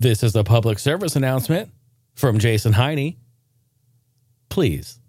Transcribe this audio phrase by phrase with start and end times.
[0.00, 1.72] This is a public service announcement
[2.14, 3.16] from Jason Heine.
[4.48, 5.00] Please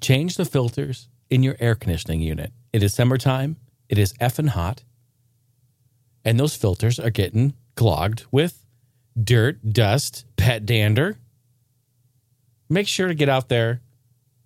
[0.00, 2.52] change the filters in your air conditioning unit.
[2.72, 3.56] It is summertime.
[3.88, 4.84] It is effing hot.
[6.24, 8.64] And those filters are getting clogged with
[9.20, 11.16] dirt, dust, pet dander.
[12.68, 13.80] Make sure to get out there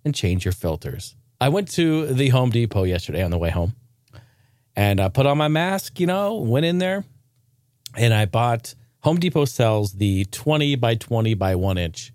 [0.03, 1.15] and change your filters.
[1.39, 3.75] I went to the Home Depot yesterday on the way home
[4.75, 7.03] and I put on my mask, you know, went in there
[7.95, 12.13] and I bought Home Depot sells the 20 by 20 by 1 inch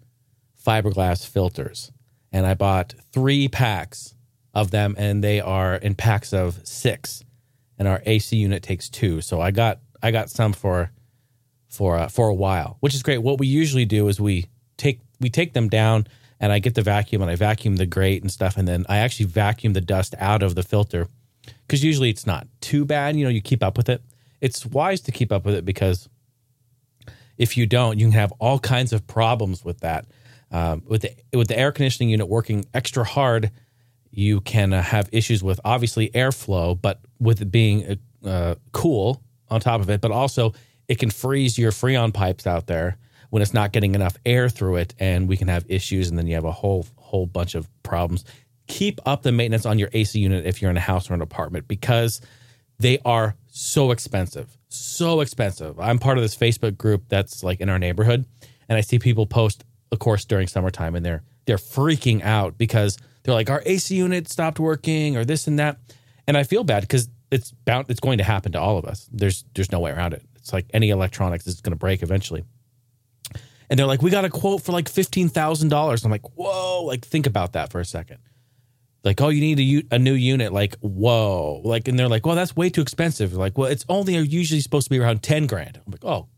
[0.65, 1.91] fiberglass filters.
[2.33, 4.15] And I bought three packs
[4.55, 7.25] of them, and they are in packs of six.
[7.79, 9.21] And our AC unit takes two.
[9.21, 10.91] So I got I got some for
[11.69, 13.19] for uh, for a while, which is great.
[13.19, 14.47] What we usually do is we
[14.77, 16.07] take we take them down
[16.41, 18.99] and I get the vacuum and I vacuum the grate and stuff, and then I
[18.99, 21.09] actually vacuum the dust out of the filter
[21.67, 23.17] because usually it's not too bad.
[23.17, 24.03] You know, you keep up with it.
[24.41, 26.09] It's wise to keep up with it because
[27.39, 30.07] if you don't, you can have all kinds of problems with that.
[30.51, 33.51] Um, with the with the air conditioning unit working extra hard,
[34.11, 39.61] you can uh, have issues with obviously airflow, but with it being uh, cool on
[39.61, 40.55] top of it, but also
[40.89, 42.97] it can freeze your freon pipes out there
[43.31, 46.27] when it's not getting enough air through it, and we can have issues, and then
[46.27, 48.25] you have a whole whole bunch of problems.
[48.69, 51.23] Keep up the maintenance on your AC unit if you're in a house or an
[51.23, 52.21] apartment because
[52.79, 55.79] they are so expensive, so expensive.
[55.79, 58.27] I'm part of this Facebook group that's like in our neighborhood,
[58.69, 62.99] and I see people post, of course, during summertime, and they're they're freaking out because
[63.23, 65.79] they're like, our AC unit stopped working or this and that,
[66.27, 69.09] and I feel bad because it's bound, it's going to happen to all of us.
[69.13, 70.23] There's there's no way around it.
[70.37, 72.45] It's like any electronics is going to break eventually.
[73.69, 76.05] And they're like, we got a quote for like fifteen thousand dollars.
[76.05, 76.85] I'm like, whoa!
[76.85, 78.19] Like, think about that for a second
[79.07, 80.53] like oh you need a, a new unit.
[80.53, 81.63] Like whoa.
[81.65, 83.33] Like and they're like well that's way too expensive.
[83.33, 85.81] Like well it's only usually supposed to be around 10 grand.
[85.87, 86.29] I'm like oh.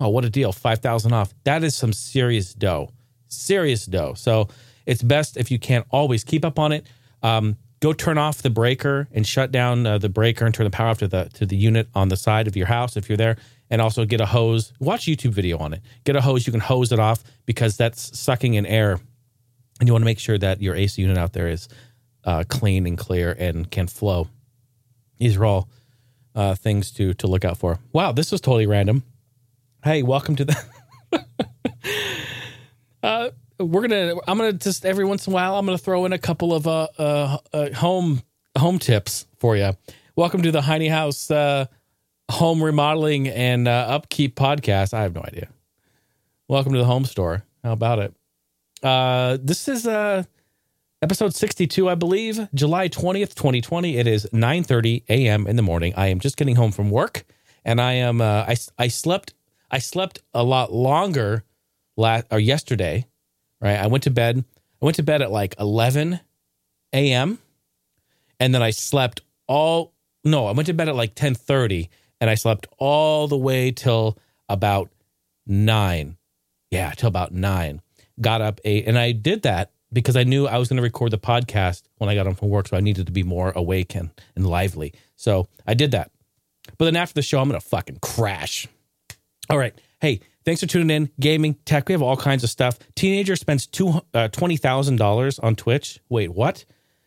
[0.00, 0.50] Oh what a deal.
[0.50, 1.32] 5000 off.
[1.44, 2.90] That is some serious dough.
[3.28, 4.14] Serious dough.
[4.14, 4.48] So
[4.86, 6.86] it's best if you can't always keep up on it.
[7.22, 10.70] Um, go turn off the breaker and shut down uh, the breaker and turn the
[10.70, 13.18] power off to the to the unit on the side of your house if you're
[13.18, 13.36] there.
[13.70, 14.72] And also get a hose.
[14.78, 15.82] Watch youtube video on it.
[16.04, 16.46] Get a hose.
[16.46, 19.00] You can hose it off because that's sucking in air
[19.80, 21.68] and you want to make sure that your AC unit out there is
[22.24, 24.28] uh, clean and clear and can flow.
[25.18, 25.68] These are all
[26.34, 27.78] uh, things to to look out for.
[27.92, 29.02] Wow, this was totally random.
[29.82, 30.64] Hey, welcome to the.
[33.02, 34.14] uh, we're gonna.
[34.26, 35.56] I'm gonna just every once in a while.
[35.56, 38.22] I'm gonna throw in a couple of uh, uh, uh home
[38.56, 39.72] home tips for you.
[40.16, 41.66] Welcome to the Heine House uh,
[42.30, 44.94] home remodeling and uh, upkeep podcast.
[44.94, 45.48] I have no idea.
[46.48, 47.44] Welcome to the home store.
[47.62, 48.14] How about it?
[48.84, 50.22] Uh, this is uh,
[51.00, 53.96] episode 62, I believe, July 20th, 2020.
[53.96, 55.46] It is 9:30 a.m.
[55.46, 55.94] in the morning.
[55.96, 57.24] I am just getting home from work,
[57.64, 59.32] and I am uh, I I slept
[59.70, 61.44] I slept a lot longer
[61.96, 63.06] last or yesterday.
[63.58, 64.44] Right, I went to bed.
[64.82, 66.20] I went to bed at like 11
[66.92, 67.38] a.m.
[68.38, 69.94] and then I slept all
[70.24, 71.88] no, I went to bed at like 10:30
[72.20, 74.90] and I slept all the way till about
[75.46, 76.18] 9.
[76.70, 77.80] Yeah, till about 9
[78.20, 81.12] got up eight, and I did that because I knew I was going to record
[81.12, 83.94] the podcast when I got home from work, so I needed to be more awake
[83.94, 84.92] and, and lively.
[85.16, 86.10] So I did that.
[86.78, 88.66] But then after the show, I'm going to fucking crash.
[89.48, 89.78] All right.
[90.00, 91.10] Hey, thanks for tuning in.
[91.20, 92.78] Gaming, tech, we have all kinds of stuff.
[92.94, 96.00] Teenager spends two, uh, $20,000 on Twitch.
[96.08, 96.64] Wait, what?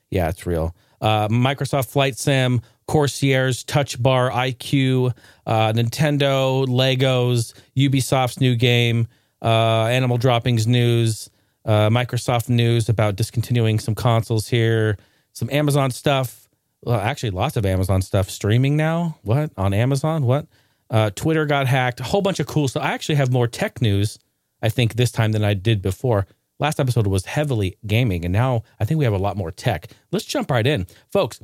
[0.09, 0.75] Yeah, it's real.
[1.01, 5.13] Uh, Microsoft Flight Sim, Corsairs, Touch Bar, iCUE,
[5.45, 9.07] uh, Nintendo, Legos, Ubisoft's new game,
[9.41, 11.29] uh, animal droppings news,
[11.65, 14.97] uh, Microsoft news about discontinuing some consoles here,
[15.33, 16.49] some Amazon stuff.
[16.83, 19.17] Well, actually, lots of Amazon stuff streaming now.
[19.23, 20.23] What on Amazon?
[20.25, 20.47] What?
[20.89, 21.99] Uh, Twitter got hacked.
[21.99, 22.83] A whole bunch of cool stuff.
[22.83, 24.19] I actually have more tech news,
[24.61, 26.27] I think, this time than I did before.
[26.59, 29.91] Last episode was heavily gaming, and now I think we have a lot more tech.
[30.11, 31.39] Let's jump right in, folks.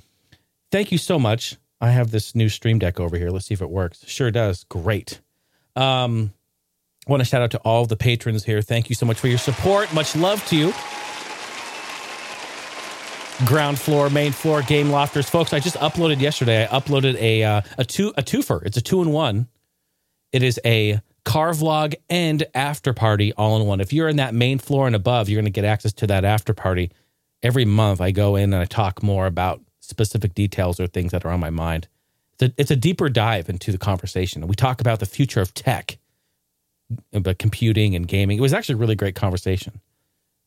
[0.72, 1.58] Thank you so much.
[1.82, 3.30] I have this new Stream Deck over here.
[3.30, 4.04] Let's see if it works.
[4.08, 4.64] Sure does.
[4.64, 5.20] Great.
[5.76, 6.34] Um,
[7.06, 8.62] I want to shout out to all the patrons here.
[8.62, 9.94] Thank you so much for your support.
[9.94, 10.74] Much love to you.
[13.46, 15.52] Ground floor, main floor, game lofters, folks.
[15.54, 16.64] I just uploaded yesterday.
[16.64, 18.64] I uploaded a uh, a two a twofer.
[18.64, 19.48] It's a two in one.
[20.32, 23.82] It is a car vlog and after party all in one.
[23.82, 26.24] If you're in that main floor and above, you're going to get access to that
[26.24, 26.92] after party.
[27.42, 31.26] Every month, I go in and I talk more about specific details or things that
[31.26, 31.90] are on my mind.
[32.34, 34.48] It's a, it's a deeper dive into the conversation.
[34.48, 35.98] We talk about the future of tech
[37.14, 38.38] about computing and gaming.
[38.38, 39.80] It was actually a really great conversation.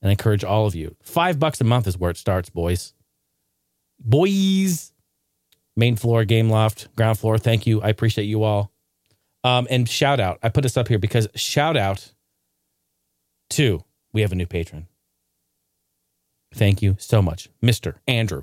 [0.02, 0.94] And I encourage all of you.
[1.02, 2.92] Five bucks a month is where it starts, boys.
[3.98, 4.92] Boys.
[5.76, 7.38] Main floor, game loft, ground floor.
[7.38, 7.82] Thank you.
[7.82, 8.72] I appreciate you all.
[9.44, 12.12] Um, and shout out, I put this up here because shout out
[13.50, 14.88] to, we have a new patron.
[16.52, 17.96] Thank you so much, Mr.
[18.08, 18.42] Andrew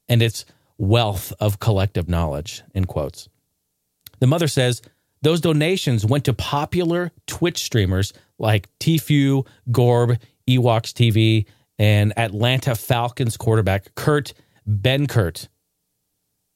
[0.09, 0.45] and its
[0.79, 3.29] wealth of collective knowledge, in quotes.
[4.19, 4.81] The mother says
[5.21, 10.17] those donations went to popular Twitch streamers like Tfue, Gorb,
[10.50, 11.45] Ewoks TV,
[11.77, 14.33] and Atlanta Falcons quarterback Kurt
[14.67, 15.50] Benkert,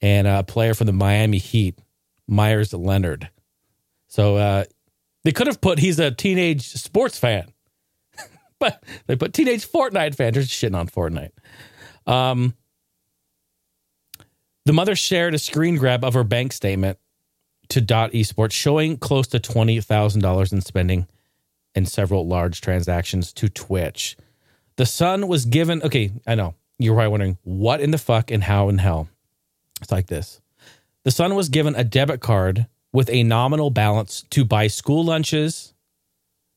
[0.05, 1.79] and a player from the Miami Heat,
[2.27, 3.31] Myers Leonard.
[4.07, 4.65] So uh,
[5.23, 7.51] they could have put he's a teenage sports fan,
[8.59, 10.31] but they put teenage Fortnite fan.
[10.33, 11.31] They're shitting on Fortnite.
[12.05, 12.53] Um,
[14.65, 16.99] the mother shared a screen grab of her bank statement
[17.69, 21.07] to Dot Esports, showing close to twenty thousand dollars in spending
[21.73, 24.17] and several large transactions to Twitch.
[24.75, 25.81] The son was given.
[25.81, 29.09] Okay, I know you're probably wondering what in the fuck and how in hell.
[29.85, 30.41] It's like this.
[31.03, 35.75] The son was given a debit card with a nominal balance to buy school lunches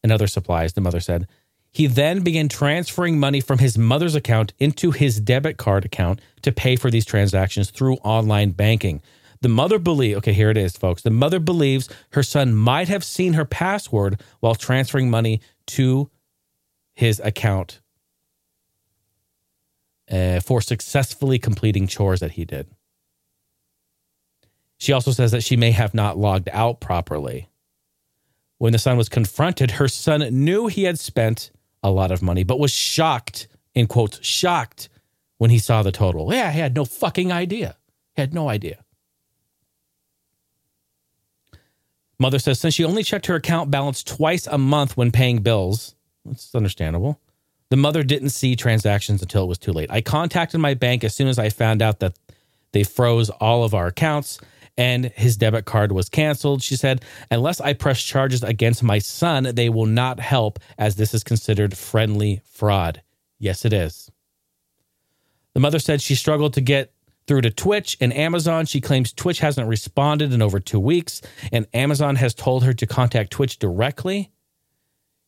[0.03, 1.29] and other supplies, the mother said.
[1.71, 6.51] He then began transferring money from his mother's account into his debit card account to
[6.51, 9.03] pay for these transactions through online banking.
[9.43, 11.03] The mother believes, okay, here it is, folks.
[11.03, 16.11] The mother believes her son might have seen her password while transferring money to
[16.95, 17.81] his account
[20.11, 22.69] uh, for successfully completing chores that he did.
[24.79, 27.49] She also says that she may have not logged out properly.
[28.59, 31.51] When the son was confronted, her son knew he had spent
[31.83, 34.89] a lot of money, but was shocked, in quotes, shocked
[35.37, 36.33] when he saw the total.
[36.33, 37.77] Yeah, he had no fucking idea.
[38.15, 38.85] He had no idea.
[42.21, 45.95] Mother says since she only checked her account balance twice a month when paying bills,
[46.29, 47.21] it's understandable.
[47.71, 49.91] The mother didn't see transactions until it was too late.
[49.91, 52.19] I contacted my bank as soon as I found out that
[52.73, 54.41] they froze all of our accounts
[54.79, 56.63] and his debit card was canceled.
[56.63, 61.13] She said, Unless I press charges against my son, they will not help as this
[61.13, 63.03] is considered friendly fraud.
[63.41, 64.11] Yes, it is.
[65.53, 66.93] The mother said she struggled to get
[67.27, 68.67] through to Twitch and Amazon.
[68.67, 71.21] She claims Twitch hasn't responded in over two weeks,
[71.53, 74.31] and Amazon has told her to contact Twitch directly.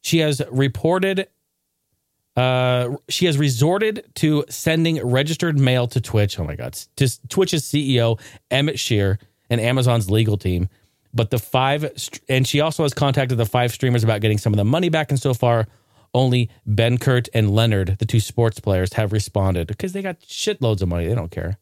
[0.00, 1.28] She has reported
[2.36, 6.38] uh, she has resorted to sending registered mail to Twitch.
[6.38, 6.72] Oh my God.
[6.96, 9.18] To Twitch's CEO, Emmett Shear,
[9.50, 10.68] and Amazon's legal team.
[11.12, 11.90] But the five,
[12.28, 15.10] and she also has contacted the five streamers about getting some of the money back.
[15.10, 15.66] And so far,
[16.14, 20.88] only Benkert and Leonard, the two sports players, have responded because they got shitloads of
[20.88, 21.06] money.
[21.06, 21.58] They don't care,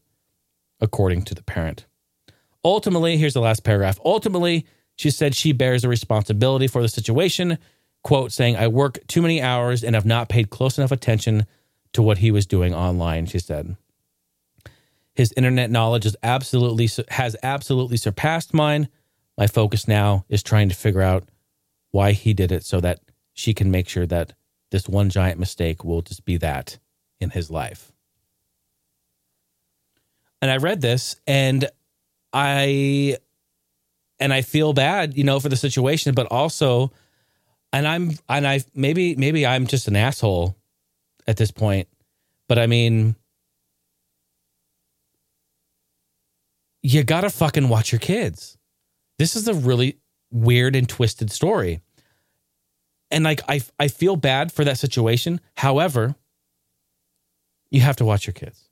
[0.79, 1.87] according to the parent.
[2.63, 3.99] Ultimately, here's the last paragraph.
[4.05, 4.65] Ultimately,
[4.95, 7.57] she said she bears the responsibility for the situation.
[8.03, 11.45] Quote, saying, I work too many hours and have not paid close enough attention
[11.93, 13.75] to what he was doing online, she said.
[15.19, 18.87] His internet knowledge is absolutely has absolutely surpassed mine.
[19.37, 21.27] My focus now is trying to figure out
[21.91, 23.01] why he did it so that
[23.33, 24.31] she can make sure that
[24.71, 26.79] this one giant mistake will just be that
[27.19, 27.91] in his life.
[30.41, 31.69] And I read this and
[32.31, 33.17] I
[34.21, 36.93] and I feel bad, you know, for the situation, but also,
[37.73, 40.55] and I'm, and I maybe, maybe I'm just an asshole
[41.27, 41.89] at this point,
[42.47, 43.17] but I mean,
[46.81, 48.57] you gotta fucking watch your kids.
[49.17, 49.99] This is a really
[50.31, 51.81] weird and twisted story.
[53.11, 55.41] And like, I, I feel bad for that situation.
[55.57, 56.15] However,
[57.71, 58.69] you have to watch your kids.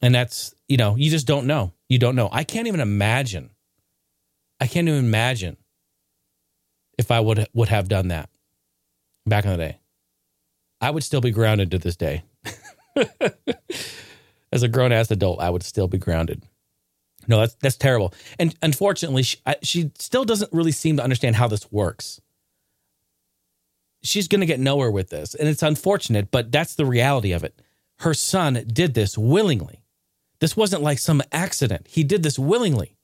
[0.00, 1.72] And that's, you know, you just don't know.
[1.88, 2.28] You don't know.
[2.32, 3.50] I can't even imagine.
[4.60, 5.56] I can't even imagine
[6.98, 8.30] if I would would have done that
[9.26, 9.78] back in the day.
[10.80, 12.24] I would still be grounded to this day.
[14.56, 16.42] As a grown ass adult, I would still be grounded.
[17.28, 18.14] No, that's that's terrible.
[18.38, 22.22] And unfortunately, she, I, she still doesn't really seem to understand how this works.
[24.02, 27.44] She's going to get nowhere with this, and it's unfortunate, but that's the reality of
[27.44, 27.60] it.
[27.98, 29.82] Her son did this willingly.
[30.40, 31.86] This wasn't like some accident.
[31.86, 32.96] He did this willingly.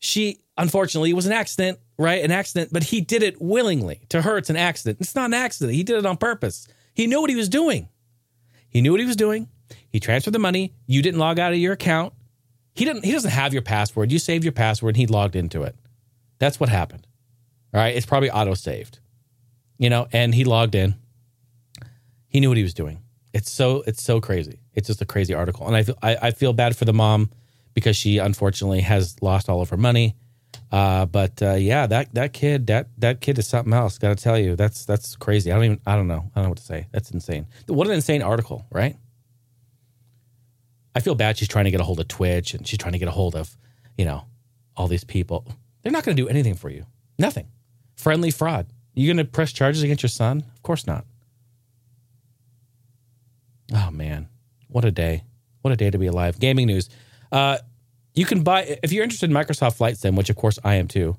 [0.00, 2.24] She, unfortunately, it was an accident, right?
[2.24, 4.00] An accident, but he did it willingly.
[4.08, 4.98] To her, it's an accident.
[5.00, 5.76] It's not an accident.
[5.76, 6.66] He did it on purpose.
[6.94, 7.88] He knew what he was doing.
[8.68, 9.48] He knew what he was doing.
[9.88, 10.72] He transferred the money.
[10.86, 12.12] You didn't log out of your account.
[12.74, 13.04] He didn't.
[13.04, 14.12] He doesn't have your password.
[14.12, 15.74] You saved your password, and he logged into it.
[16.38, 17.06] That's what happened.
[17.72, 17.96] All right.
[17.96, 18.98] It's probably auto saved.
[19.78, 20.94] You know, and he logged in.
[22.28, 23.02] He knew what he was doing.
[23.32, 24.60] It's so it's so crazy.
[24.74, 27.30] It's just a crazy article, and I feel I, I feel bad for the mom
[27.74, 30.16] because she unfortunately has lost all of her money.
[30.72, 33.98] Uh, but uh, yeah, that that kid that that kid is something else.
[33.98, 35.52] Got to tell you, that's that's crazy.
[35.52, 36.30] I don't even I don't know.
[36.34, 36.88] I don't know what to say.
[36.92, 37.46] That's insane.
[37.68, 38.96] What an insane article, right?
[40.96, 41.36] I feel bad.
[41.36, 43.36] She's trying to get a hold of Twitch and she's trying to get a hold
[43.36, 43.54] of,
[43.98, 44.24] you know,
[44.78, 45.46] all these people.
[45.82, 46.86] They're not going to do anything for you.
[47.18, 47.48] Nothing.
[47.96, 48.66] Friendly fraud.
[48.94, 50.42] You going to press charges against your son?
[50.54, 51.04] Of course not.
[53.74, 54.28] Oh man,
[54.68, 55.24] what a day!
[55.60, 56.38] What a day to be alive.
[56.38, 56.88] Gaming news.
[57.30, 57.58] Uh,
[58.14, 60.88] you can buy if you're interested in Microsoft Flight Sim, which of course I am
[60.88, 61.16] too.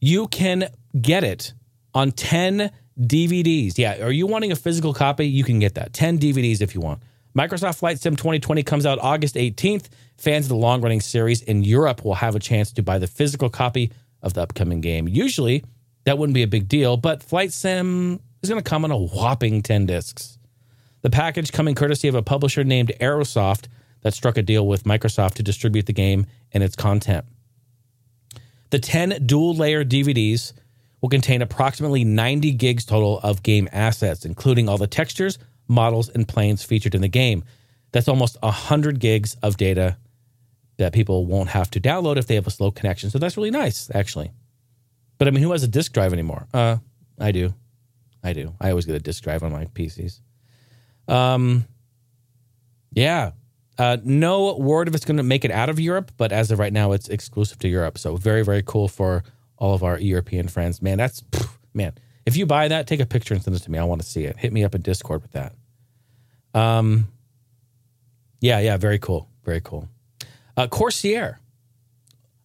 [0.00, 1.52] You can get it
[1.92, 3.76] on ten DVDs.
[3.76, 5.26] Yeah, are you wanting a physical copy?
[5.26, 7.02] You can get that ten DVDs if you want.
[7.36, 9.88] Microsoft Flight Sim 2020 comes out August 18th.
[10.16, 13.08] Fans of the long running series in Europe will have a chance to buy the
[13.08, 13.90] physical copy
[14.22, 15.08] of the upcoming game.
[15.08, 15.64] Usually,
[16.04, 18.96] that wouldn't be a big deal, but Flight Sim is going to come on a
[18.96, 20.38] whopping 10 discs.
[21.02, 23.66] The package coming courtesy of a publisher named Aerosoft
[24.02, 27.24] that struck a deal with Microsoft to distribute the game and its content.
[28.70, 30.52] The 10 dual layer DVDs
[31.00, 36.26] will contain approximately 90 gigs total of game assets, including all the textures, models, and
[36.26, 37.44] planes featured in the game.
[37.92, 39.96] That's almost 100 gigs of data
[40.76, 43.10] that people won't have to download if they have a slow connection.
[43.10, 44.32] So that's really nice, actually.
[45.18, 46.46] But I mean, who has a disk drive anymore?
[46.52, 46.78] Uh,
[47.18, 47.54] I do.
[48.22, 48.54] I do.
[48.60, 50.20] I always get a disk drive on my PCs.
[51.06, 51.66] Um,
[52.92, 53.32] yeah.
[53.78, 56.58] Uh, no word if it's going to make it out of Europe, but as of
[56.58, 57.98] right now, it's exclusive to Europe.
[57.98, 59.24] So very, very cool for
[59.58, 60.80] all of our European friends.
[60.80, 61.22] Man, that's
[61.74, 61.92] man.
[62.26, 63.78] If you buy that, take a picture and send it to me.
[63.78, 64.38] I want to see it.
[64.38, 65.54] Hit me up in Discord with that.
[66.54, 67.08] Um,
[68.40, 69.88] yeah, yeah, very cool, very cool.
[70.56, 71.40] Uh, Corsair,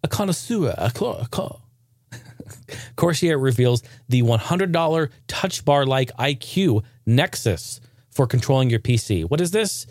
[0.03, 1.59] a connoisseur, a, a, a
[2.95, 9.29] Corsair reveals the $100 touch bar like iCUE Nexus for controlling your PC.
[9.29, 9.86] What is this?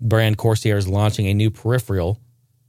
[0.00, 2.20] Brand Corsair is launching a new peripheral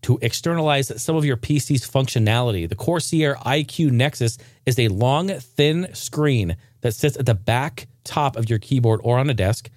[0.06, 2.70] to externalize some of your PC's functionality.
[2.70, 8.36] The Corsair iCUE Nexus is a long, thin screen that sits at the back top
[8.36, 9.68] of your keyboard or on a desk.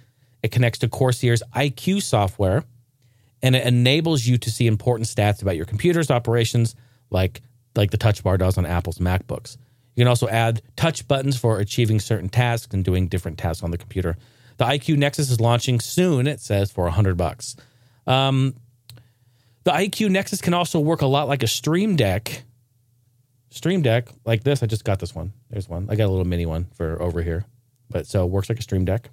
[0.43, 2.65] It connects to Corsair's iCUE software
[3.41, 6.75] and it enables you to see important stats about your computer's operations,
[7.09, 7.41] like,
[7.75, 9.57] like the touch bar does on Apple's MacBooks.
[9.95, 13.71] You can also add touch buttons for achieving certain tasks and doing different tasks on
[13.71, 14.19] the computer.
[14.59, 17.57] The iCUE Nexus is launching soon, it says, for 100 bucks.
[18.07, 18.55] Um,
[19.65, 22.45] the iCUE Nexus can also work a lot like a Stream Deck.
[23.51, 24.63] Stream Deck, like this.
[24.63, 25.33] I just got this one.
[25.51, 25.89] There's one.
[25.91, 27.45] I got a little mini one for over here.
[27.91, 29.11] But so it works like a Stream Deck.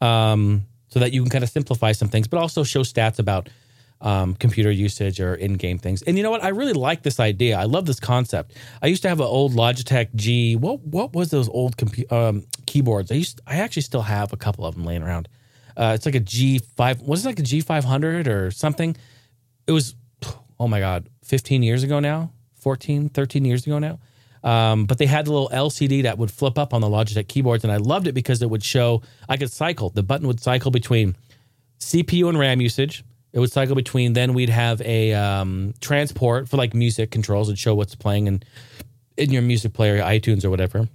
[0.00, 3.48] Um, so that you can kind of simplify some things, but also show stats about
[4.00, 6.02] um, computer usage or in-game things.
[6.02, 6.44] And you know what?
[6.44, 7.58] I really like this idea.
[7.58, 8.52] I love this concept.
[8.82, 10.56] I used to have an old Logitech G.
[10.56, 13.10] What what was those old compu- um, keyboards?
[13.10, 15.28] I used I actually still have a couple of them laying around.
[15.76, 17.02] Uh, it's like a G5.
[17.02, 18.96] Was it like a G500 or something?
[19.66, 19.94] It was
[20.58, 23.98] oh my god, 15 years ago now, 14, 13 years ago now.
[24.42, 27.64] Um, but they had a little LCD that would flip up on the Logitech keyboards,
[27.64, 29.90] and I loved it because it would show I could cycle.
[29.90, 31.16] The button would cycle between
[31.80, 33.04] CPU and RAM usage
[33.36, 34.14] it would cycle between.
[34.14, 38.42] Then we'd have a um, transport for like music controls and show what's playing in
[39.18, 40.88] in your music player, iTunes or whatever.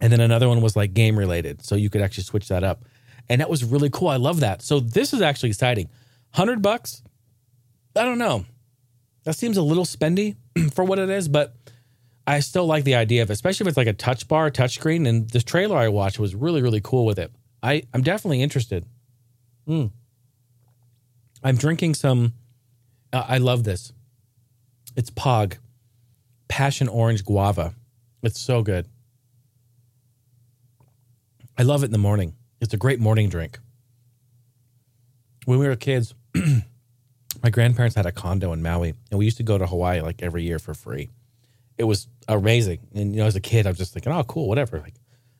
[0.00, 2.84] And then another one was like game related, so you could actually switch that up,
[3.28, 4.08] and that was really cool.
[4.08, 4.62] I love that.
[4.62, 5.88] So this is actually exciting.
[6.30, 7.02] Hundred bucks.
[7.94, 8.46] I don't know.
[9.24, 10.36] That seems a little spendy
[10.72, 11.54] for what it is, but
[12.26, 14.74] I still like the idea of it, especially if it's like a touch bar, touch
[14.74, 15.06] screen.
[15.06, 17.32] And this trailer I watched was really, really cool with it.
[17.62, 18.86] I, I'm definitely interested.
[19.68, 19.90] Mm.
[21.42, 22.34] I'm drinking some.
[23.12, 23.92] Uh, I love this.
[24.96, 25.58] It's Pog,
[26.48, 27.74] Passion Orange Guava.
[28.22, 28.86] It's so good.
[31.58, 32.34] I love it in the morning.
[32.62, 33.58] It's a great morning drink.
[35.46, 36.14] When we were kids,
[37.42, 40.22] my grandparents had a condo in Maui, and we used to go to Hawaii like
[40.22, 41.10] every year for free.
[41.76, 42.86] It was amazing.
[42.94, 44.78] And, you know, as a kid, I'm just thinking, oh, cool, whatever.
[44.78, 44.94] Like,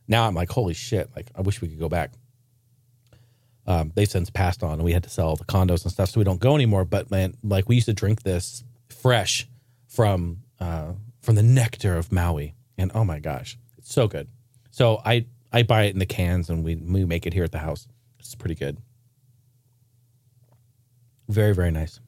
[0.05, 2.11] now I'm like, holy shit, like, I wish we could go back.
[3.65, 6.19] Um, they've since passed on, and we had to sell the condos and stuff, so
[6.19, 6.83] we don't go anymore.
[6.83, 9.47] But man, like, we used to drink this fresh
[9.87, 14.27] from uh, from the nectar of Maui, and oh my gosh, it's so good.
[14.71, 17.51] So I I buy it in the cans, and we we make it here at
[17.51, 17.87] the house.
[18.19, 18.77] It's pretty good.
[21.29, 21.99] Very very nice.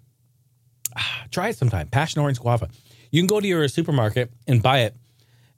[0.95, 1.87] Ah, try it sometime.
[1.87, 2.69] Passion orange guava.
[3.11, 4.95] You can go to your supermarket and buy it.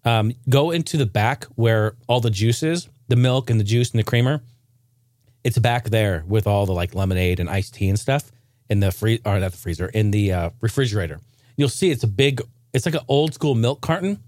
[0.06, 3.92] Um, go into the back where all the juice is, the milk and the juice
[3.92, 4.42] and the creamer.
[5.44, 8.32] It's back there with all the like lemonade and iced tea and stuff
[8.70, 11.20] in the free or not the freezer in the uh, refrigerator.
[11.56, 12.42] You'll see it's a big.
[12.74, 14.20] It's like an old school milk carton,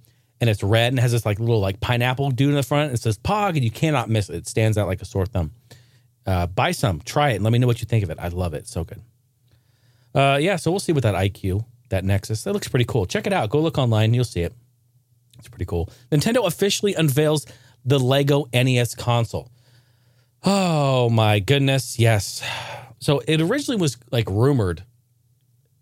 [0.42, 2.94] and it's red and has this like little like pineapple dude in the front.
[2.94, 4.36] It says Pog, and you cannot miss it.
[4.36, 5.52] It stands out like a sore thumb.
[6.26, 8.18] Uh, buy some, try it, and let me know what you think of it.
[8.20, 8.68] I love it.
[8.68, 9.02] So good.
[10.14, 12.44] Uh, yeah, so we'll see with that iCUE, that Nexus.
[12.44, 13.06] That looks pretty cool.
[13.06, 13.50] Check it out.
[13.50, 14.14] Go look online.
[14.14, 14.54] You'll see it.
[15.38, 15.90] It's pretty cool.
[16.12, 17.46] Nintendo officially unveils
[17.86, 19.50] the Lego NES console.
[20.44, 22.44] Oh my goodness, yes.
[23.00, 24.84] So it originally was like rumored.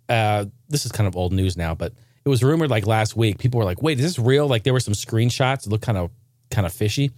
[0.08, 1.94] Uh, this is kind of old news now, but
[2.28, 3.38] it was rumored like last week.
[3.38, 5.66] People were like, "Wait, is this real?" Like there were some screenshots.
[5.66, 6.12] It looked kind of
[6.52, 7.12] kind of fishy.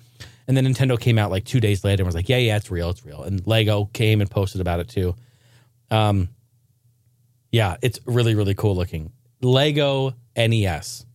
[0.48, 2.70] And then Nintendo came out like two days later and was like, "Yeah, yeah, it's
[2.70, 5.16] real, it's real." And Lego came and posted about it too.
[5.90, 6.30] Um,
[7.52, 9.12] yeah, it's really really cool looking.
[9.42, 11.08] Lego NES.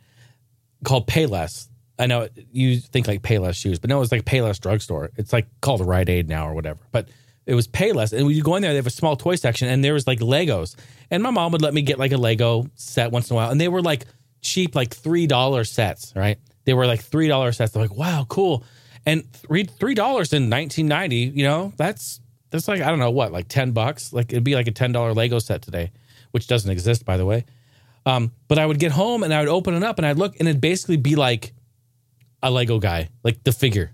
[0.84, 1.68] called Payless.
[1.98, 5.12] I know you think like Payless shoes, but no, it's like Payless drugstore.
[5.18, 6.80] It's like called Rite Aid now or whatever.
[6.92, 7.10] But
[7.52, 8.72] it was Payless, and we go in there.
[8.72, 10.78] They have a small toy section, and there was like Legos.
[11.10, 13.50] And my mom would let me get like a Lego set once in a while,
[13.50, 14.06] and they were like
[14.40, 16.14] cheap, like three dollar sets.
[16.16, 16.40] Right?
[16.64, 17.74] They were like three dollar sets.
[17.74, 18.64] They're like, wow, cool.
[19.06, 23.12] And three three dollars in nineteen ninety, you know, that's that's like I don't know
[23.12, 24.14] what, like ten bucks.
[24.14, 25.92] Like it'd be like a ten dollar Lego set today,
[26.32, 27.44] which doesn't exist by the way.
[28.06, 30.40] Um, but I would get home and I would open it up and I'd look
[30.40, 31.52] and it'd basically be like
[32.42, 33.92] a Lego guy, like the figure,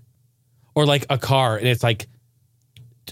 [0.76, 2.06] or like a car, and it's like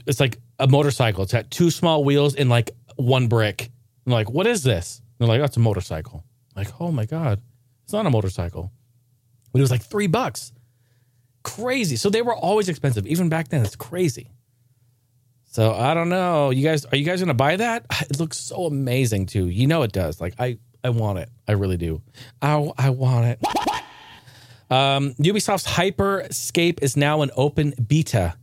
[0.07, 1.23] it's like a motorcycle.
[1.23, 3.71] It's got two small wheels and like one brick.
[4.07, 5.01] I'm like, what is this?
[5.19, 6.25] And they're like, that's a motorcycle.
[6.55, 7.41] I'm like, oh my god,
[7.85, 8.73] it's not a motorcycle.
[9.53, 10.53] But it was like three bucks.
[11.43, 11.97] Crazy.
[11.97, 13.65] So they were always expensive, even back then.
[13.65, 14.31] It's crazy.
[15.45, 16.51] So I don't know.
[16.51, 17.87] You guys, are you guys going to buy that?
[18.11, 19.49] It looks so amazing too.
[19.49, 20.21] You know it does.
[20.21, 21.31] Like I, I want it.
[21.49, 22.03] I really do.
[22.43, 23.39] I, I want it.
[24.71, 28.35] Um, Ubisoft's Hyperscape is now an open beta.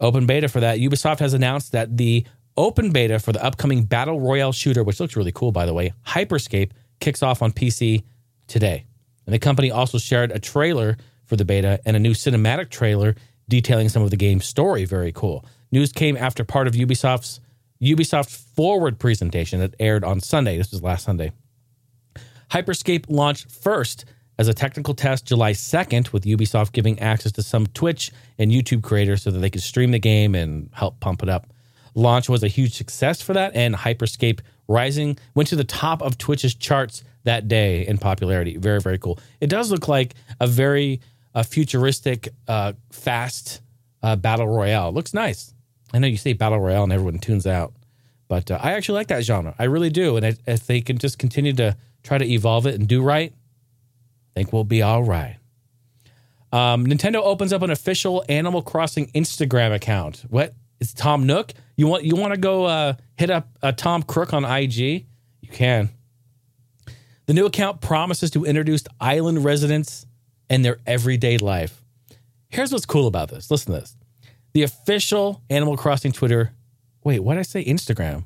[0.00, 0.78] Open beta for that.
[0.78, 2.24] Ubisoft has announced that the
[2.56, 5.92] open beta for the upcoming battle royale shooter, which looks really cool by the way,
[6.06, 8.04] Hyperscape kicks off on PC
[8.46, 8.84] today.
[9.26, 13.14] And the company also shared a trailer for the beta and a new cinematic trailer
[13.48, 14.84] detailing some of the game's story.
[14.84, 15.44] Very cool.
[15.70, 17.40] News came after part of Ubisoft's
[17.82, 20.56] Ubisoft Forward presentation that aired on Sunday.
[20.56, 21.32] This was last Sunday.
[22.50, 24.04] Hyperscape launched first
[24.38, 28.82] as a technical test July 2nd, with Ubisoft giving access to some Twitch and YouTube
[28.82, 31.48] creators so that they could stream the game and help pump it up.
[31.94, 36.18] Launch was a huge success for that, and Hyperscape Rising went to the top of
[36.18, 38.56] Twitch's charts that day in popularity.
[38.58, 39.18] Very, very cool.
[39.40, 41.00] It does look like a very
[41.34, 43.60] uh, futuristic, uh, fast
[44.02, 44.92] uh, battle royale.
[44.92, 45.52] Looks nice.
[45.92, 47.72] I know you say battle royale and everyone tunes out,
[48.28, 49.54] but uh, I actually like that genre.
[49.58, 50.16] I really do.
[50.16, 53.32] And if- they can just continue to try to evolve it and do right,
[54.38, 55.36] think we'll be all right.
[56.52, 60.24] Um, Nintendo opens up an official Animal Crossing Instagram account.
[60.28, 60.54] What?
[60.80, 61.52] It's Tom Nook.
[61.76, 65.06] You want you want to go uh, hit up uh, Tom Crook on IG?
[65.40, 65.90] You can.
[67.26, 70.06] The new account promises to introduce island residents
[70.48, 71.82] and their everyday life.
[72.48, 73.50] Here's what's cool about this.
[73.50, 73.96] Listen to this.
[74.54, 76.52] The official Animal Crossing Twitter.
[77.02, 78.24] Wait, why did I say Instagram?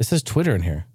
[0.00, 0.86] It says Twitter in here.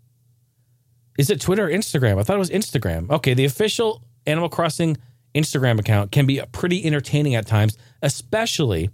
[1.20, 2.18] Is it Twitter or Instagram?
[2.18, 3.10] I thought it was Instagram.
[3.12, 4.98] Okay, the official Animal Crossing
[5.36, 8.90] Instagram account can be pretty entertaining at times, especially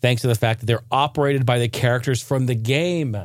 [0.00, 3.16] thanks to the fact that they're operated by the characters from the game.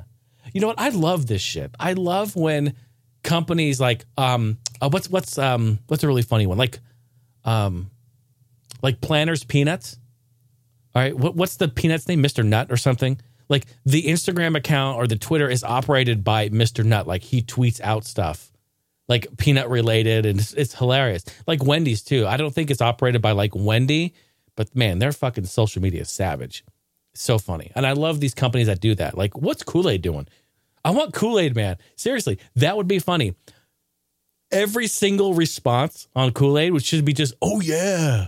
[0.54, 0.80] You know what?
[0.80, 1.74] I love this shit.
[1.80, 2.76] I love when
[3.24, 6.80] companies like um uh, what's what's um what's a really funny one like
[7.44, 7.90] um
[8.84, 9.98] like Planters Peanuts.
[10.94, 12.22] All right, what, what's the Peanuts name?
[12.24, 12.46] Mr.
[12.46, 13.20] Nut or something?
[13.50, 16.86] Like the Instagram account or the Twitter is operated by Mr.
[16.86, 17.06] Nut.
[17.08, 18.52] Like he tweets out stuff
[19.08, 21.24] like peanut related and it's, it's hilarious.
[21.48, 22.26] Like Wendy's too.
[22.28, 24.14] I don't think it's operated by like Wendy,
[24.56, 26.64] but man, their fucking social media is savage.
[27.14, 27.72] So funny.
[27.76, 29.18] And I love these companies that do that.
[29.18, 30.28] Like, what's Kool Aid doing?
[30.84, 31.78] I want Kool Aid, man.
[31.96, 33.36] Seriously, that would be funny.
[34.52, 38.28] Every single response on Kool Aid, which should be just, oh yeah,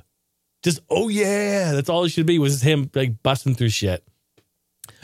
[0.63, 1.73] just, oh yeah.
[1.73, 4.07] That's all it should be was him like busting through shit,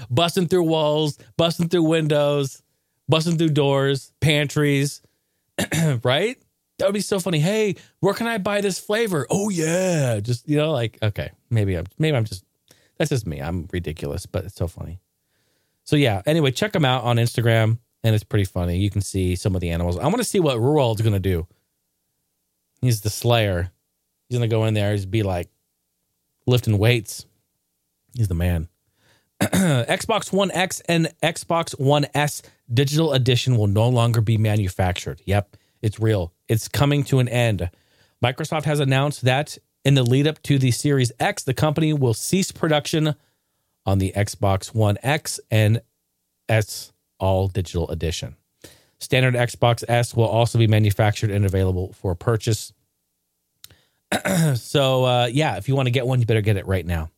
[0.09, 2.63] busting through walls, busting through windows,
[3.07, 5.01] busting through doors, pantries,
[6.03, 6.37] right?
[6.79, 7.39] That would be so funny.
[7.39, 9.27] Hey, where can I buy this flavor?
[9.29, 12.43] Oh yeah, just you know, like okay, maybe I'm maybe I'm just
[12.97, 13.39] that's just me.
[13.39, 14.99] I'm ridiculous, but it's so funny.
[15.83, 16.21] So yeah.
[16.25, 18.77] Anyway, check them out on Instagram, and it's pretty funny.
[18.77, 19.97] You can see some of the animals.
[19.97, 21.47] I want to see what Roald's gonna do.
[22.81, 23.71] He's the Slayer.
[24.27, 24.91] He's gonna go in there.
[24.91, 25.49] He's be like
[26.47, 27.25] lifting weights.
[28.15, 28.67] He's the man.
[29.51, 32.41] Xbox One X and Xbox One S
[32.73, 35.21] digital edition will no longer be manufactured.
[35.25, 36.33] Yep, it's real.
[36.47, 37.69] It's coming to an end.
[38.23, 42.13] Microsoft has announced that in the lead up to the Series X, the company will
[42.13, 43.15] cease production
[43.85, 45.81] on the Xbox One X and
[46.47, 48.37] S all digital edition.
[48.99, 52.71] Standard Xbox S will also be manufactured and available for purchase.
[54.55, 57.09] so, uh, yeah, if you want to get one, you better get it right now.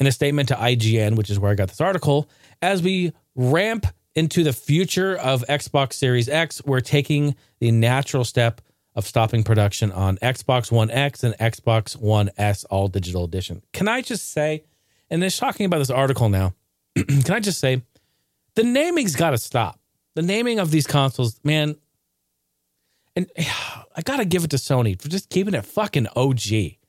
[0.00, 2.28] In a statement to IGN, which is where I got this article,
[2.62, 8.62] as we ramp into the future of Xbox Series X, we're taking the natural step
[8.94, 13.62] of stopping production on Xbox One X and Xbox One S all digital edition.
[13.74, 14.64] Can I just say,
[15.10, 16.54] and they're talking about this article now,
[16.96, 17.82] can I just say,
[18.54, 19.78] the naming's got to stop.
[20.14, 21.76] The naming of these consoles, man,
[23.14, 26.79] and I got to give it to Sony for just keeping it fucking OG.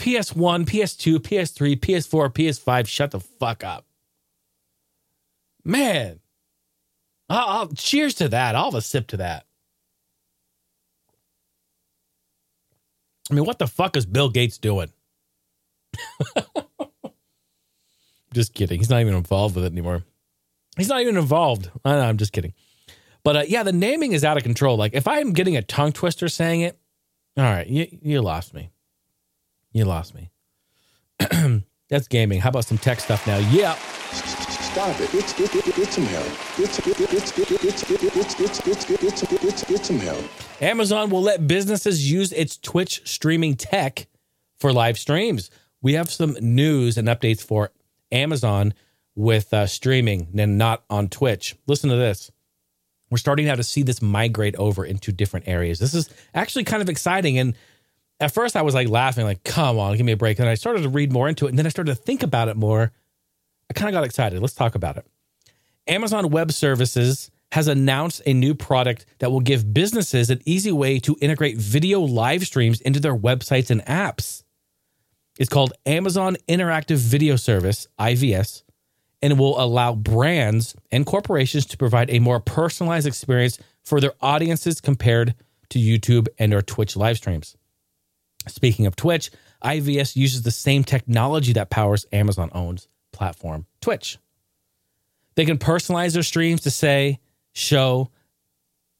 [0.00, 3.84] PS1, PS2, PS3, PS4, PS5, shut the fuck up.
[5.62, 6.20] Man,
[7.28, 8.56] I'll, I'll- cheers to that.
[8.56, 9.44] I'll have a sip to that.
[13.30, 14.90] I mean, what the fuck is Bill Gates doing?
[18.34, 18.78] just kidding.
[18.78, 20.02] He's not even involved with it anymore.
[20.76, 21.70] He's not even involved.
[21.84, 22.54] I know, I'm just kidding.
[23.22, 24.76] But uh, yeah, the naming is out of control.
[24.76, 26.78] Like if I'm getting a tongue twister saying it,
[27.36, 28.70] all right, you, you lost me.
[29.72, 30.30] You lost me.
[31.88, 32.40] That's gaming.
[32.40, 33.38] How about some tech stuff now?
[33.38, 33.74] Yeah.
[33.74, 35.10] Stop it.
[35.12, 36.26] It's some help.
[36.56, 36.66] Get
[39.84, 40.24] some help.
[40.60, 44.06] Amazon will let businesses use its Twitch streaming tech
[44.58, 45.50] for live streams.
[45.82, 47.72] We have some news and updates for
[48.12, 48.74] Amazon
[49.16, 51.56] with uh, streaming and not on Twitch.
[51.66, 52.30] Listen to this.
[53.10, 55.80] We're starting now to see this migrate over into different areas.
[55.80, 57.56] This is actually kind of exciting and
[58.20, 60.38] at first, I was like laughing, like, come on, give me a break.
[60.38, 61.48] And I started to read more into it.
[61.48, 62.92] And then I started to think about it more.
[63.70, 64.40] I kind of got excited.
[64.40, 65.06] Let's talk about it.
[65.86, 70.98] Amazon Web Services has announced a new product that will give businesses an easy way
[71.00, 74.44] to integrate video live streams into their websites and apps.
[75.38, 78.62] It's called Amazon Interactive Video Service, IVS,
[79.22, 84.80] and will allow brands and corporations to provide a more personalized experience for their audiences
[84.80, 85.34] compared
[85.70, 87.56] to YouTube and or Twitch live streams.
[88.48, 89.30] Speaking of Twitch,
[89.62, 94.18] IVS uses the same technology that powers Amazon owns platform, Twitch.
[95.34, 97.18] They can personalize their streams to say,
[97.52, 98.10] show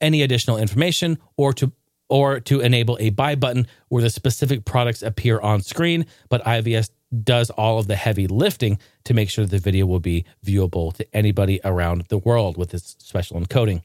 [0.00, 1.72] any additional information or to
[2.08, 6.90] or to enable a buy button where the specific products appear on screen, but IVS
[7.22, 11.06] does all of the heavy lifting to make sure the video will be viewable to
[11.16, 13.82] anybody around the world with its special encoding.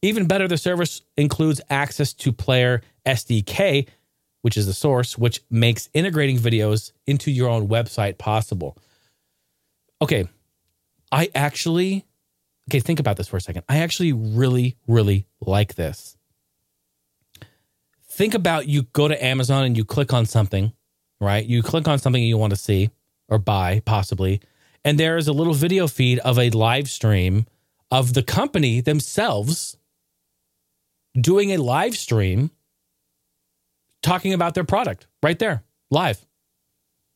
[0.00, 3.86] Even better, the service includes access to Player SDK,
[4.46, 8.78] which is the source, which makes integrating videos into your own website possible.
[10.00, 10.28] Okay,
[11.10, 12.04] I actually,
[12.70, 13.64] okay, think about this for a second.
[13.68, 16.16] I actually really, really like this.
[18.08, 20.72] Think about you go to Amazon and you click on something,
[21.20, 21.44] right?
[21.44, 22.90] You click on something you want to see
[23.28, 24.40] or buy, possibly,
[24.84, 27.46] and there is a little video feed of a live stream
[27.90, 29.76] of the company themselves
[31.20, 32.52] doing a live stream
[34.02, 36.24] talking about their product right there, live.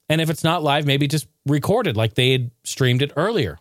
[0.09, 3.59] And if it's not live, maybe just recorded like they had streamed it earlier.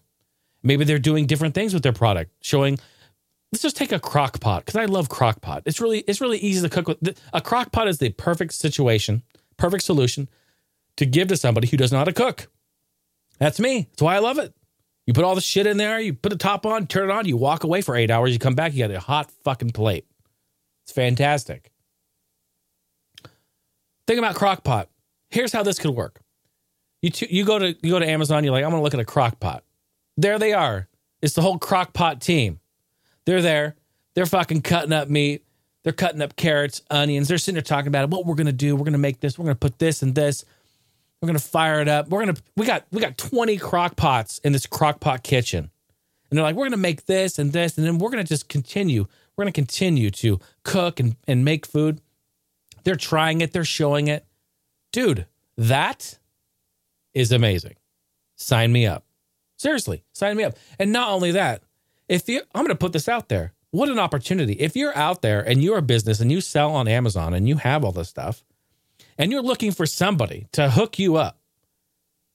[0.64, 2.80] Maybe they're doing different things with their product, showing.
[3.52, 5.64] Let's just take a crock pot because I love crock pot.
[5.66, 7.20] It's really it's really easy to cook with.
[7.34, 9.24] A crock pot is the perfect situation,
[9.58, 10.30] perfect solution
[10.98, 12.50] to give to somebody who doesn't know how to cook.
[13.40, 13.88] That's me.
[13.92, 14.54] That's why I love it.
[15.08, 17.26] You put all the shit in there, you put the top on, turn it on,
[17.26, 20.06] you walk away for eight hours, you come back, you got a hot fucking plate.
[20.84, 21.72] It's fantastic.
[24.10, 24.90] Think about crock pot.
[25.30, 26.20] Here's how this could work.
[27.04, 29.00] You t- you go to you go to Amazon, you're like, I'm gonna look at
[29.00, 29.64] a crock pot.
[30.18, 30.88] There they are.
[31.22, 32.60] It's the whole crock pot team.
[33.26, 33.76] They're there.
[34.16, 35.46] They're fucking cutting up meat.
[35.84, 37.28] They're cutting up carrots, onions.
[37.28, 38.76] They're sitting there talking about it, what we're gonna do.
[38.76, 39.38] We're gonna make this.
[39.38, 40.44] We're gonna put this and this.
[41.22, 42.10] We're gonna fire it up.
[42.10, 45.70] We're gonna we got we got 20 crock pots in this crock pot kitchen.
[46.32, 49.06] And they're like, we're gonna make this and this, and then we're gonna just continue.
[49.38, 52.02] We're gonna continue to cook and, and make food.
[52.84, 54.26] They're trying it, they're showing it.
[54.92, 55.26] Dude,
[55.58, 56.18] that
[57.14, 57.76] is amazing.
[58.36, 59.06] Sign me up.
[59.58, 60.56] Seriously, sign me up.
[60.80, 61.64] And not only that,
[62.08, 63.54] if you I'm going to put this out there.
[63.72, 64.54] What an opportunity.
[64.54, 67.58] If you're out there and you're a business and you sell on Amazon and you
[67.58, 68.44] have all this stuff
[69.18, 71.40] and you're looking for somebody to hook you up,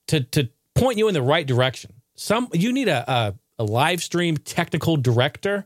[0.07, 1.93] to to point you in the right direction.
[2.15, 5.65] Some you need a a, a live stream technical director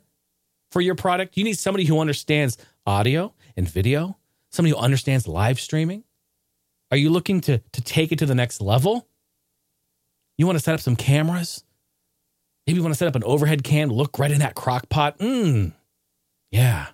[0.71, 1.37] for your product.
[1.37, 4.17] You need somebody who understands audio and video,
[4.51, 6.03] somebody who understands live streaming.
[6.91, 9.07] Are you looking to to take it to the next level?
[10.37, 11.63] You want to set up some cameras?
[12.65, 15.17] Maybe you want to set up an overhead cam, look right in that crock pot.
[15.19, 15.73] Mmm.
[16.51, 16.87] Yeah.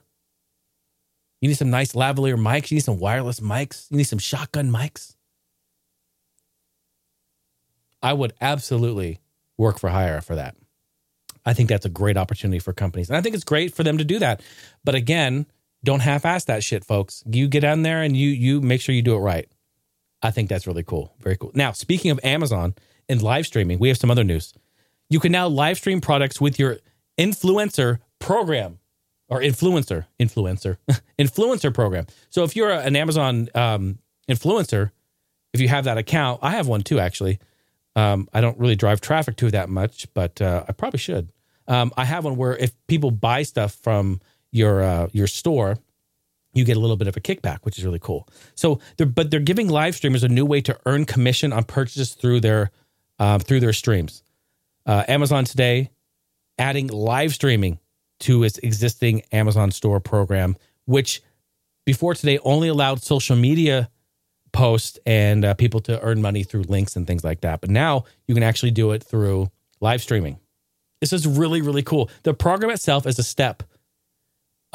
[1.41, 2.71] You need some nice lavalier mics.
[2.71, 3.91] You need some wireless mics.
[3.91, 5.15] You need some shotgun mics.
[8.01, 9.19] I would absolutely
[9.57, 10.55] work for hire for that.
[11.45, 13.09] I think that's a great opportunity for companies.
[13.09, 14.41] And I think it's great for them to do that.
[14.83, 15.45] But again,
[15.85, 17.23] don't half-ass that shit, folks.
[17.25, 19.47] You get on there and you you make sure you do it right.
[20.21, 21.13] I think that's really cool.
[21.19, 21.51] Very cool.
[21.53, 22.73] Now, speaking of Amazon
[23.07, 24.53] and live streaming, we have some other news.
[25.09, 26.77] You can now live stream products with your
[27.17, 28.79] influencer program
[29.27, 30.77] or influencer, influencer,
[31.19, 32.07] influencer program.
[32.29, 34.91] So if you're an Amazon um, influencer,
[35.53, 37.39] if you have that account, I have one too, actually.
[37.95, 41.29] Um, I don't really drive traffic to that much, but uh, I probably should.
[41.67, 44.21] Um, I have one where if people buy stuff from
[44.55, 45.77] your uh, your store,
[46.53, 48.27] you get a little bit of a kickback, which is really cool.
[48.55, 52.13] So, they're, but they're giving live streamers a new way to earn commission on purchases
[52.13, 52.71] through their
[53.19, 54.23] uh, through their streams.
[54.85, 55.91] Uh, Amazon today
[56.57, 57.79] adding live streaming
[58.21, 61.21] to its existing Amazon store program, which
[61.85, 63.89] before today only allowed social media
[64.53, 67.59] posts and uh, people to earn money through links and things like that.
[67.59, 70.39] But now you can actually do it through live streaming.
[71.01, 72.09] This is really, really cool.
[72.23, 73.63] The program itself is a step,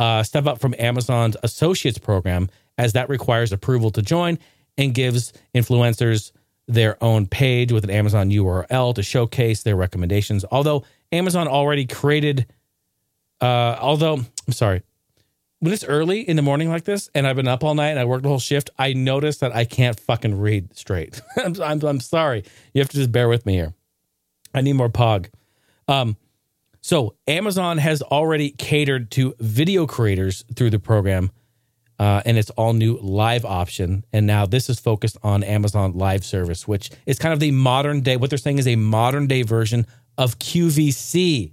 [0.01, 4.39] uh, step up from Amazon's Associates program, as that requires approval to join
[4.79, 6.33] and gives influencers
[6.67, 10.43] their own page with an Amazon URL to showcase their recommendations.
[10.51, 12.47] Although Amazon already created,
[13.43, 14.15] uh, although
[14.47, 14.83] I'm sorry,
[15.59, 17.99] when it's early in the morning like this and I've been up all night and
[17.99, 21.21] I worked the whole shift, I notice that I can't fucking read straight.
[21.37, 22.45] I'm, I'm, I'm, sorry.
[22.73, 23.75] You have to just bear with me here.
[24.55, 25.27] I need more pog.
[25.89, 26.17] Um,
[26.81, 31.31] so Amazon has already catered to video creators through the program
[31.99, 34.05] uh, and its all new live option.
[34.13, 38.01] And now this is focused on Amazon Live Service, which is kind of the modern
[38.01, 41.53] day, what they're saying is a modern day version of QVC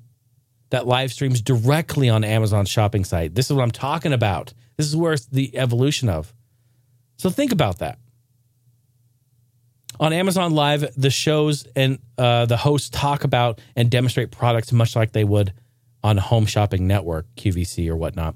[0.70, 3.36] that live streams directly on Amazon's shopping site.
[3.36, 4.54] This is what I'm talking about.
[4.78, 6.34] This is where it's the evolution of.
[7.18, 8.00] So think about that.
[10.00, 14.96] On Amazon Live, the shows and uh, the hosts talk about and demonstrate products much
[14.96, 15.54] like they would
[16.04, 18.36] on Home Shopping Network, QVC, or whatnot.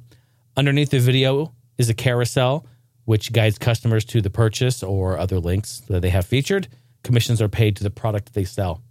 [0.58, 2.66] Underneath the video, is a carousel,
[3.06, 6.68] which guides customers to the purchase or other links that they have featured.
[7.04, 8.82] Commissions are paid to the product they sell.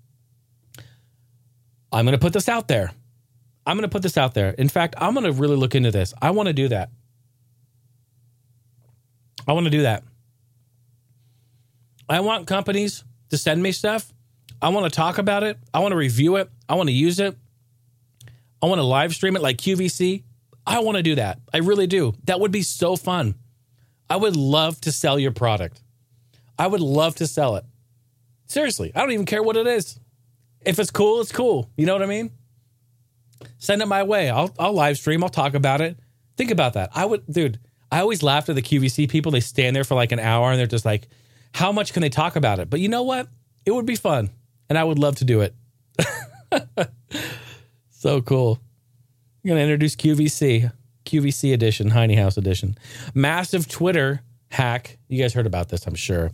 [1.93, 2.93] I'm going to put this out there.
[3.65, 4.51] I'm going to put this out there.
[4.51, 6.13] In fact, I'm going to really look into this.
[6.21, 6.91] I want to do that.
[9.47, 10.03] I want to do that.
[12.11, 14.13] I want companies to send me stuff.
[14.61, 15.59] I want to talk about it.
[15.73, 16.51] I want to review it.
[16.69, 17.37] I want to use it.
[18.61, 20.25] I want to live stream it like QVC.
[20.67, 21.39] I want to do that.
[21.55, 22.13] I really do.
[22.25, 23.37] That would be so fun.
[24.11, 25.83] I would love to sell your product.
[26.59, 27.65] I would love to sell it.
[28.47, 29.99] Seriously, I don't even care what it is.
[30.61, 31.71] If it's cool, it's cool.
[31.77, 32.33] You know what I mean?
[33.59, 34.29] Send it my way.
[34.29, 35.23] I'll I'll live stream.
[35.23, 35.97] I'll talk about it.
[36.37, 36.91] Think about that.
[36.93, 37.61] I would, dude.
[37.93, 39.33] I always laughed at the QVC people.
[39.33, 41.09] They stand there for like an hour and they're just like,
[41.53, 42.71] how much can they talk about it?
[42.71, 43.29] But you know what?
[43.65, 44.31] It would be fun,
[44.69, 45.55] and I would love to do it.
[47.91, 48.61] so cool.
[49.45, 50.73] I'm gonna introduce QVC,
[51.05, 52.77] QVC edition, Hiney House edition,
[53.15, 54.99] massive Twitter hack.
[55.09, 56.31] You guys heard about this, I'm sure.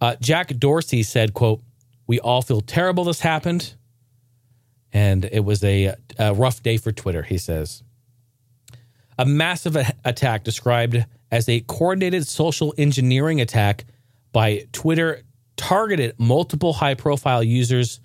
[0.00, 1.62] Uh, Jack Dorsey said, "quote
[2.06, 3.74] We all feel terrible this happened,
[4.92, 7.82] and it was a, a rough day for Twitter." He says,
[9.18, 13.84] "A massive a- attack described as a coordinated social engineering attack
[14.34, 15.22] by Twitter
[15.56, 18.00] targeted multiple high-profile users."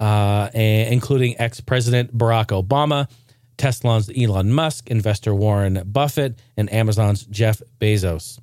[0.00, 3.10] uh, including ex President Barack Obama,
[3.56, 8.38] Tesla's Elon Musk, investor Warren Buffett, and Amazon's Jeff Bezos.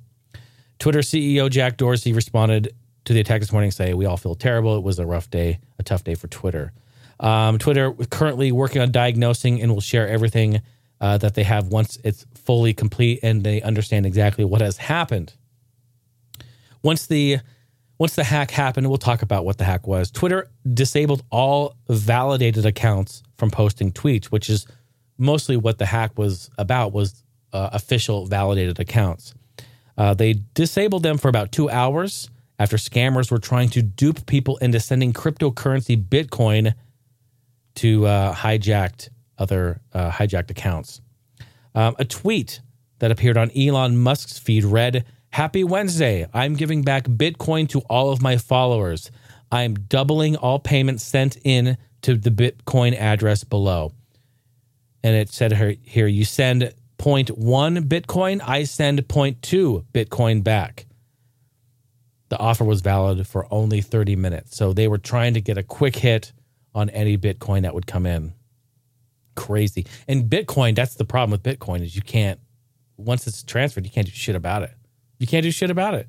[0.78, 2.74] Twitter CEO Jack Dorsey responded
[3.06, 4.76] to the attack this morning, saying, We all feel terrible.
[4.76, 6.72] It was a rough day, a tough day for Twitter.
[7.18, 10.60] Um, Twitter currently working on diagnosing and will share everything
[11.00, 15.32] uh, that they have once it's fully complete and they understand exactly what has happened.
[16.86, 17.38] Once the
[17.98, 20.08] once the hack happened, we'll talk about what the hack was.
[20.08, 24.68] Twitter disabled all validated accounts from posting tweets, which is
[25.18, 29.34] mostly what the hack was about was uh, official validated accounts.
[29.98, 34.56] Uh, they disabled them for about two hours after scammers were trying to dupe people
[34.58, 36.72] into sending cryptocurrency Bitcoin
[37.74, 41.00] to uh, hijacked other uh, hijacked accounts.
[41.74, 42.60] Um, a tweet
[43.00, 45.04] that appeared on Elon Musk's feed read,
[45.36, 46.26] Happy Wednesday.
[46.32, 49.10] I'm giving back Bitcoin to all of my followers.
[49.52, 53.92] I'm doubling all payments sent in to the Bitcoin address below.
[55.04, 60.86] And it said here, you send 0.1 Bitcoin, I send 0.2 Bitcoin back.
[62.30, 64.56] The offer was valid for only 30 minutes.
[64.56, 66.32] So they were trying to get a quick hit
[66.74, 68.32] on any Bitcoin that would come in.
[69.34, 69.84] Crazy.
[70.08, 72.40] And Bitcoin, that's the problem with Bitcoin is you can't
[72.96, 74.72] once it's transferred, you can't do shit about it.
[75.18, 76.08] You can't do shit about it.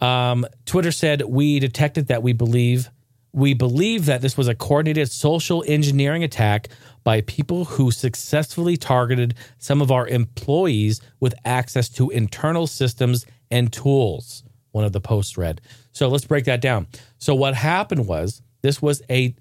[0.00, 2.90] Um, Twitter said we detected that we believe
[3.32, 6.68] we believe that this was a coordinated social engineering attack
[7.04, 13.72] by people who successfully targeted some of our employees with access to internal systems and
[13.72, 14.42] tools.
[14.72, 15.60] One of the posts read.
[15.92, 16.88] So let's break that down.
[17.18, 19.34] So what happened was this was a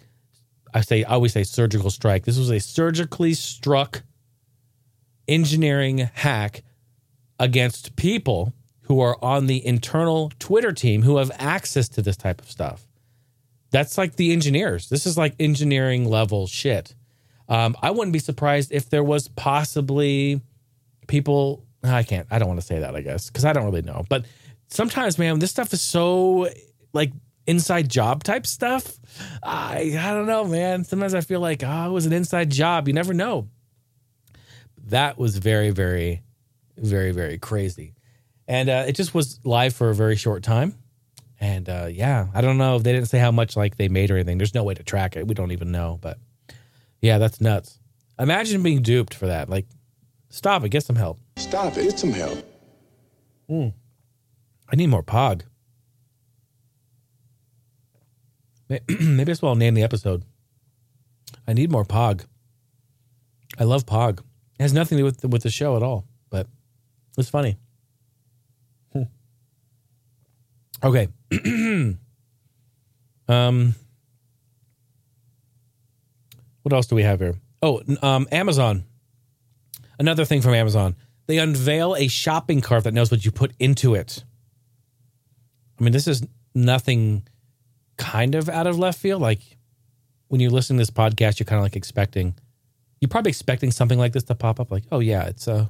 [0.74, 2.26] I say I always say surgical strike.
[2.26, 4.04] This was a surgically struck
[5.28, 6.64] engineering hack
[7.40, 12.42] against people who are on the internal Twitter team who have access to this type
[12.42, 12.88] of stuff.
[13.72, 14.90] That's like the engineers.
[14.90, 16.96] This is like engineering level shit.
[17.48, 20.42] Um, I wouldn't be surprised if there was possibly
[21.08, 21.64] people.
[21.84, 22.28] I can't.
[22.32, 22.96] I don't want to say that.
[22.96, 24.04] I guess because I don't really know.
[24.10, 24.26] But
[24.68, 26.50] sometimes, man, this stuff is so
[26.94, 27.12] like
[27.46, 29.00] inside job type stuff.
[29.44, 30.84] I I don't know, man.
[30.84, 32.88] Sometimes I feel like oh, it was an inside job.
[32.88, 33.48] You never know.
[34.86, 36.24] That was very, very,
[36.82, 37.94] very, very crazy,
[38.48, 40.76] and uh, it just was live for a very short time.
[41.40, 44.12] And uh, yeah, I don't know if they didn't say how much like they made
[44.12, 44.38] or anything.
[44.38, 45.28] There's no way to track it.
[45.28, 45.98] We don't even know.
[46.02, 46.18] But
[47.02, 47.80] yeah, that's nuts.
[48.20, 49.50] Imagine being duped for that.
[49.50, 49.66] Like,
[50.30, 50.70] stop it.
[50.70, 51.20] Get some help.
[51.38, 51.84] Stop it.
[51.84, 52.46] Get some help.
[53.48, 53.68] Hmm.
[54.72, 55.44] I need more Pog.
[58.70, 60.24] Maybe that's what I'll name the episode.
[61.48, 62.26] I need more Pog.
[63.58, 64.20] I love Pog.
[64.20, 66.06] It has nothing to do with the, with the show at all,
[67.20, 67.58] it's funny.
[68.94, 69.04] Hmm.
[70.84, 71.08] Okay.
[73.28, 73.76] um,
[76.64, 77.36] what else do we have here?
[77.62, 78.86] Oh, um, Amazon.
[80.00, 80.96] Another thing from Amazon.
[81.28, 84.24] They unveil a shopping cart that knows what you put into it.
[85.80, 87.28] I mean, this is nothing
[87.98, 89.22] kind of out of left field.
[89.22, 89.42] Like
[90.30, 92.36] when you're listening to this podcast, you're kind of like expecting,
[93.00, 94.72] you're probably expecting something like this to pop up.
[94.72, 95.68] Like, oh yeah, it's uh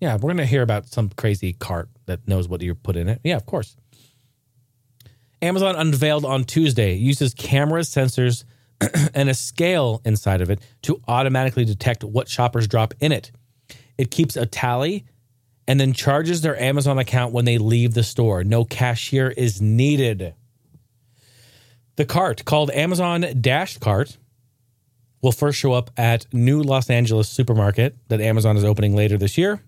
[0.00, 3.20] yeah, we're gonna hear about some crazy cart that knows what you put in it.
[3.24, 3.76] Yeah, of course.
[5.40, 8.44] Amazon unveiled on Tuesday uses cameras, sensors,
[9.14, 13.30] and a scale inside of it to automatically detect what shoppers drop in it.
[13.96, 15.04] It keeps a tally
[15.66, 18.44] and then charges their Amazon account when they leave the store.
[18.44, 20.34] No cashier is needed.
[21.96, 24.16] The cart, called Amazon Dash Cart,
[25.20, 29.36] will first show up at new Los Angeles supermarket that Amazon is opening later this
[29.36, 29.60] year.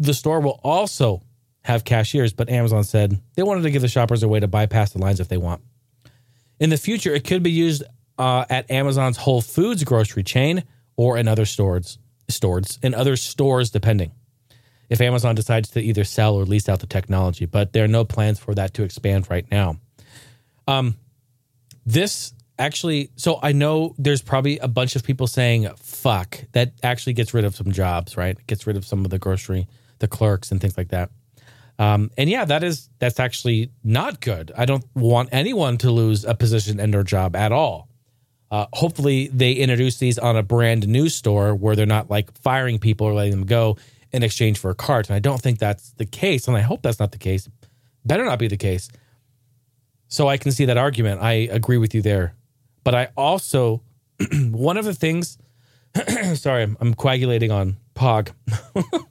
[0.00, 1.22] The store will also
[1.62, 4.92] have cashiers, but Amazon said they wanted to give the shoppers a way to bypass
[4.92, 5.62] the lines if they want.
[6.58, 7.84] In the future, it could be used
[8.18, 10.64] uh, at Amazon's Whole Foods grocery chain
[10.96, 11.98] or in other stores,
[12.28, 14.12] stores in other stores, depending
[14.88, 17.46] if Amazon decides to either sell or lease out the technology.
[17.46, 19.76] But there are no plans for that to expand right now.
[20.66, 20.96] Um,
[21.86, 27.14] this actually, so I know there's probably a bunch of people saying "fuck" that actually
[27.14, 28.36] gets rid of some jobs, right?
[28.46, 29.68] Gets rid of some of the grocery,
[30.00, 31.10] the clerks, and things like that.
[31.78, 34.52] Um, and yeah, that is that's actually not good.
[34.56, 37.88] I don't want anyone to lose a position and their job at all.
[38.50, 42.78] Uh, hopefully, they introduce these on a brand new store where they're not like firing
[42.78, 43.78] people or letting them go
[44.12, 45.08] in exchange for a cart.
[45.08, 46.48] And I don't think that's the case.
[46.48, 47.48] And I hope that's not the case.
[48.04, 48.90] Better not be the case.
[50.08, 51.22] So I can see that argument.
[51.22, 52.34] I agree with you there.
[52.82, 53.82] But I also,
[54.50, 55.38] one of the things,
[56.34, 58.32] sorry, I'm, I'm coagulating on POG.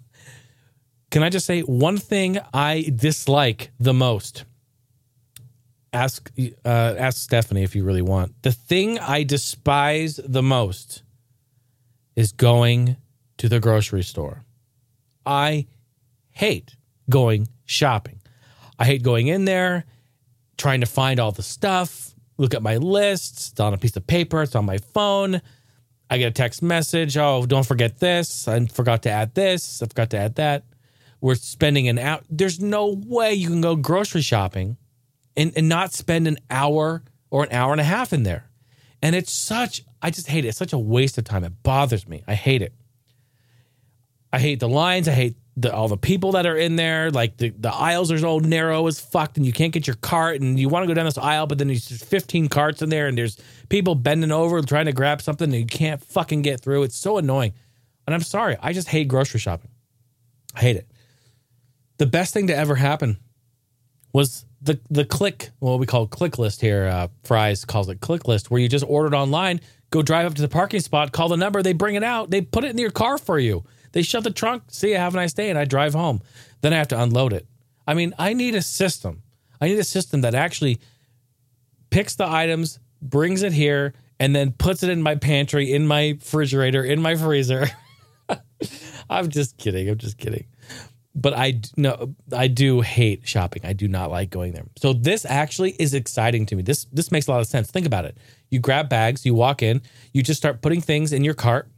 [1.09, 4.45] can I just say one thing I dislike the most?
[5.91, 6.31] Ask
[6.63, 8.41] uh, ask Stephanie if you really want.
[8.43, 11.01] The thing I despise the most
[12.15, 12.97] is going
[13.37, 14.43] to the grocery store.
[15.25, 15.65] I
[16.29, 16.75] hate
[17.09, 18.21] going shopping.
[18.77, 19.85] I hate going in there,
[20.57, 23.51] trying to find all the stuff, look at my list.
[23.51, 25.41] It's on a piece of paper, it's on my phone.
[26.09, 27.17] I get a text message.
[27.17, 28.47] Oh, don't forget this.
[28.47, 29.83] I forgot to add this.
[29.83, 30.63] I forgot to add that.
[31.21, 32.21] We're spending an hour.
[32.29, 34.77] There's no way you can go grocery shopping
[35.35, 38.49] and, and not spend an hour or an hour and a half in there.
[39.01, 40.49] And it's such, I just hate it.
[40.49, 41.43] It's such a waste of time.
[41.43, 42.23] It bothers me.
[42.27, 42.73] I hate it.
[44.31, 45.07] I hate the lines.
[45.07, 47.09] I hate the, all the people that are in there.
[47.09, 50.41] Like the, the aisles are so narrow as fucked, and you can't get your cart.
[50.41, 53.07] And you want to go down this aisle, but then there's 15 carts in there,
[53.07, 53.37] and there's
[53.69, 56.83] people bending over trying to grab something, and you can't fucking get through.
[56.83, 57.53] It's so annoying.
[58.05, 59.71] And I'm sorry, I just hate grocery shopping.
[60.55, 60.88] I hate it.
[61.99, 63.17] The best thing to ever happen
[64.13, 66.85] was the the click, what we call click list here.
[66.85, 70.41] Uh, Fry's calls it click list, where you just ordered online, go drive up to
[70.41, 72.89] the parking spot, call the number, they bring it out, they put it in your
[72.89, 73.63] car for you.
[73.91, 76.21] They shut the trunk, see you, have a nice day, and I drive home.
[76.61, 77.47] Then I have to unload it.
[77.87, 79.23] I mean, I need a system.
[79.59, 80.79] I need a system that actually
[81.89, 86.09] picks the items, brings it here, and then puts it in my pantry, in my
[86.09, 87.67] refrigerator, in my freezer.
[89.09, 89.89] I'm just kidding.
[89.89, 90.45] I'm just kidding.
[91.15, 93.63] But I no, I do hate shopping.
[93.65, 94.65] I do not like going there.
[94.77, 96.61] So this actually is exciting to me.
[96.61, 97.71] This this makes a lot of sense.
[97.71, 98.17] Think about it.
[98.49, 99.81] You grab bags, you walk in,
[100.13, 101.69] you just start putting things in your cart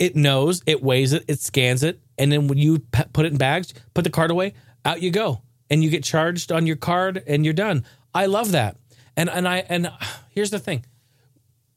[0.00, 2.78] it knows, it weighs it, it scans it, and then when you
[3.12, 4.54] put it in bags, put the card away,
[4.84, 7.84] out you go, and you get charged on your card, and you're done.
[8.14, 8.78] I love that.
[9.14, 9.92] And and I and
[10.30, 10.86] here's the thing.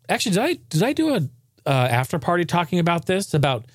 [0.08, 1.18] Actually, did I did I do a
[1.66, 3.66] uh, after party talking about this about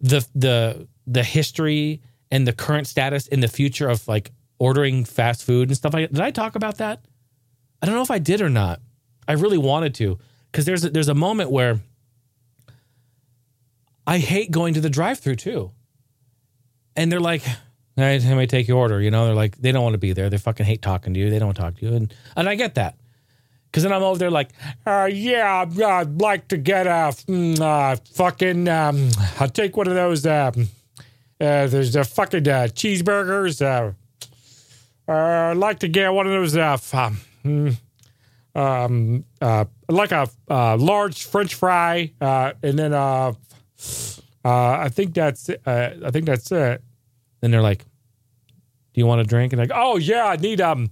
[0.00, 2.00] the the the history
[2.30, 6.08] and the current status in the future of like ordering fast food and stuff like
[6.08, 6.14] that?
[6.14, 7.04] Did I talk about that?
[7.82, 8.80] I don't know if I did or not.
[9.28, 10.18] I really wanted to
[10.50, 11.80] because there's a, there's a moment where
[14.06, 15.72] I hate going to the drive through too.
[16.94, 17.42] And they're like,
[17.98, 19.00] I may take your order.
[19.00, 20.30] You know, they're like, they don't want to be there.
[20.30, 21.28] They fucking hate talking to you.
[21.28, 21.94] They don't want to talk to you.
[21.94, 22.96] And, and I get that.
[23.72, 24.52] Cause then I'm over there like,
[24.86, 29.94] uh, yeah, I'd like to get a mm, uh, fucking, um, I'll take one of
[29.94, 30.52] those, uh,
[31.40, 33.60] uh, there's the fucking uh, cheeseburgers.
[33.60, 33.92] Uh,
[35.08, 36.78] uh, I'd like to get one of those, uh,
[37.44, 37.76] um,
[38.54, 46.50] um, uh, like a large French fry, and then I think that's I think that's
[46.50, 46.82] it.
[47.40, 50.90] Then they're like, "Do you want a drink?" And like, "Oh yeah, I need um,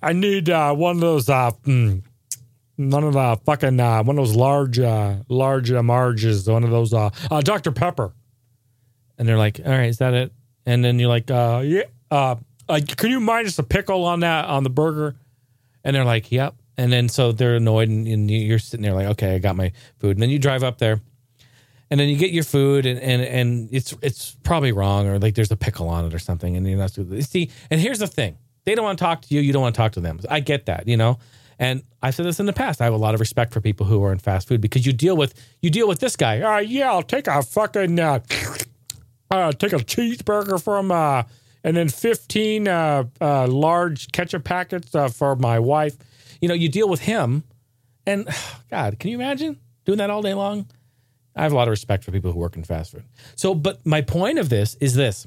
[0.00, 2.00] I need one of those uh, mm,
[2.76, 4.78] one of the fucking one of those large
[5.28, 6.90] large marges, one of those
[7.42, 8.12] Dr Pepper."
[9.18, 10.32] And they're like, "All right, is that it?"
[10.66, 12.36] And then you're like, uh, "Yeah, uh,
[12.68, 15.16] uh, can you minus a pickle on that on the burger?"
[15.84, 19.06] And they're like, "Yep." And then so they're annoyed, and, and you're sitting there like,
[19.06, 21.00] "Okay, I got my food." And then you drive up there
[21.90, 25.34] and then you get your food and, and and it's it's probably wrong or like
[25.34, 28.36] there's a pickle on it or something and you're not see and here's the thing
[28.64, 30.40] they don't want to talk to you you don't want to talk to them i
[30.40, 31.18] get that you know
[31.58, 33.86] and i said this in the past i have a lot of respect for people
[33.86, 36.58] who are in fast food because you deal with you deal with this guy uh,
[36.58, 38.18] yeah i'll take a fucking uh,
[39.30, 41.22] uh take a cheeseburger from uh
[41.64, 45.96] and then 15 uh, uh large ketchup packets uh, for my wife
[46.40, 47.44] you know you deal with him
[48.06, 48.28] and
[48.70, 50.66] god can you imagine doing that all day long
[51.36, 53.04] I have a lot of respect for people who work in fast food.
[53.34, 55.26] So, but my point of this is this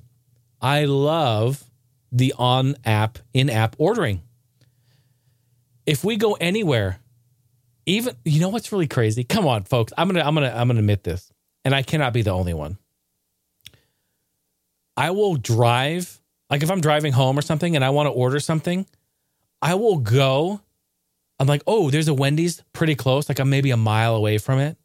[0.59, 1.63] I love
[2.11, 4.21] the on app, in app ordering.
[5.85, 6.99] If we go anywhere,
[7.85, 9.23] even you know what's really crazy?
[9.23, 9.93] Come on, folks.
[9.97, 11.31] I'm gonna I'm gonna I'm gonna admit this,
[11.63, 12.77] and I cannot be the only one.
[14.99, 16.19] I will drive
[16.49, 18.85] like if I'm driving home or something and I want to order something,
[19.61, 20.59] I will go.
[21.39, 24.59] I'm like, oh, there's a Wendy's pretty close, like I'm maybe a mile away from
[24.59, 24.77] it.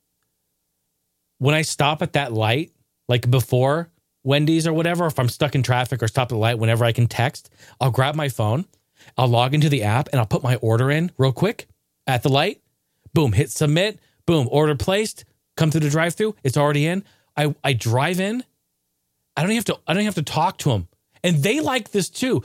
[1.39, 2.71] When I stop at that light,
[3.09, 3.91] like before
[4.23, 6.93] Wendy's or whatever, if I'm stuck in traffic or stop at the light, whenever I
[6.93, 7.51] can text,
[7.81, 8.67] I'll grab my phone,
[9.19, 11.67] I'll log into the app and I'll put my order in real quick
[12.07, 12.63] at the light.
[13.15, 13.99] Boom, hit submit.
[14.27, 15.25] Boom, order placed.
[15.57, 16.37] Come through the drive-through.
[16.45, 17.05] It's already in.
[17.37, 18.45] I I drive in.
[19.37, 19.79] I don't have to.
[19.87, 20.89] I don't have to talk to them,
[21.23, 22.43] and they like this too.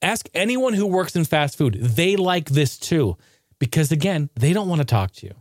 [0.00, 1.74] Ask anyone who works in fast food.
[1.74, 3.16] They like this too,
[3.58, 5.34] because again, they don't want to talk to you.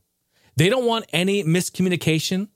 [0.56, 2.50] They don't want any miscommunication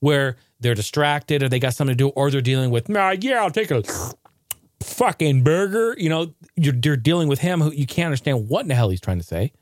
[0.00, 3.42] where they're distracted or they got something to do or they're dealing with, nah, yeah,
[3.42, 3.82] I'll take a
[4.80, 5.94] fucking burger.
[5.98, 8.88] You know, you're, you're dealing with him who you can't understand what in the hell
[8.88, 9.52] he's trying to say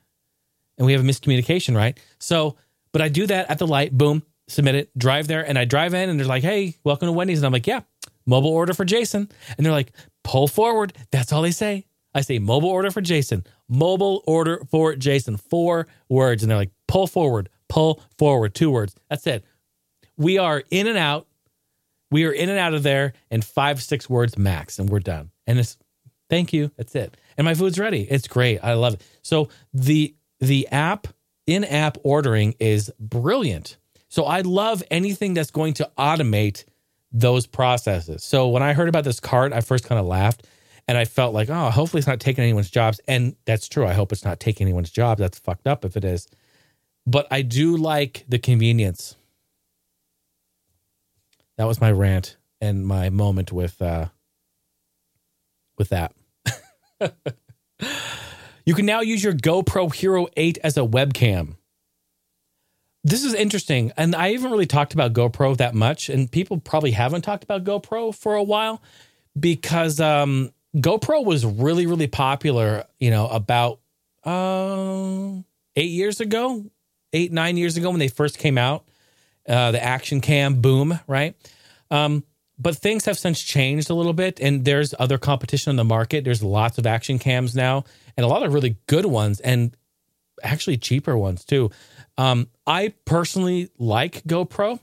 [0.80, 2.00] and we have a miscommunication, right?
[2.18, 2.56] So,
[2.92, 5.92] but I do that at the light, boom, submit it, drive there, and I drive
[5.92, 7.38] in and they're like, hey, welcome to Wendy's.
[7.40, 7.80] And I'm like, yeah,
[8.26, 9.28] mobile order for Jason.
[9.56, 9.92] And they're like,
[10.24, 10.92] pull forward.
[11.10, 11.86] That's all they say.
[12.14, 16.42] I say mobile order for Jason, mobile order for Jason, four words.
[16.42, 18.94] And they're like, pull forward, pull forward, two words.
[19.08, 19.44] That's it.
[20.16, 21.28] We are in and out.
[22.10, 25.30] We are in and out of there in five, six words max, and we're done.
[25.46, 25.78] And it's
[26.28, 26.72] thank you.
[26.76, 27.16] That's it.
[27.38, 28.02] And my food's ready.
[28.02, 28.58] It's great.
[28.62, 29.02] I love it.
[29.22, 31.06] So the the app
[31.46, 33.76] in app ordering is brilliant.
[34.08, 36.64] So I love anything that's going to automate
[37.12, 38.24] those processes.
[38.24, 40.46] So when I heard about this cart, I first kind of laughed
[40.86, 43.00] and I felt like, oh, hopefully it's not taking anyone's jobs.
[43.08, 43.86] And that's true.
[43.86, 45.18] I hope it's not taking anyone's job.
[45.18, 46.28] That's fucked up if it is.
[47.06, 49.16] But I do like the convenience.
[51.56, 54.06] That was my rant and my moment with uh
[55.76, 56.14] with that.
[58.70, 61.56] You can now use your GoPro Hero 8 as a webcam.
[63.02, 63.92] This is interesting.
[63.96, 66.08] And I haven't really talked about GoPro that much.
[66.08, 68.82] And people probably haven't talked about GoPro for a while
[69.38, 73.80] because um, GoPro was really, really popular, you know, about
[74.24, 75.40] uh,
[75.76, 76.64] eight years ago,
[77.12, 78.84] eight, nine years ago when they first came out.
[79.48, 81.34] Uh, the action cam boom, right?
[81.90, 82.22] Um,
[82.60, 86.24] but things have since changed a little bit and there's other competition on the market
[86.24, 87.84] there's lots of action cams now
[88.16, 89.74] and a lot of really good ones and
[90.42, 91.70] actually cheaper ones too
[92.20, 94.78] um, i personally like gopro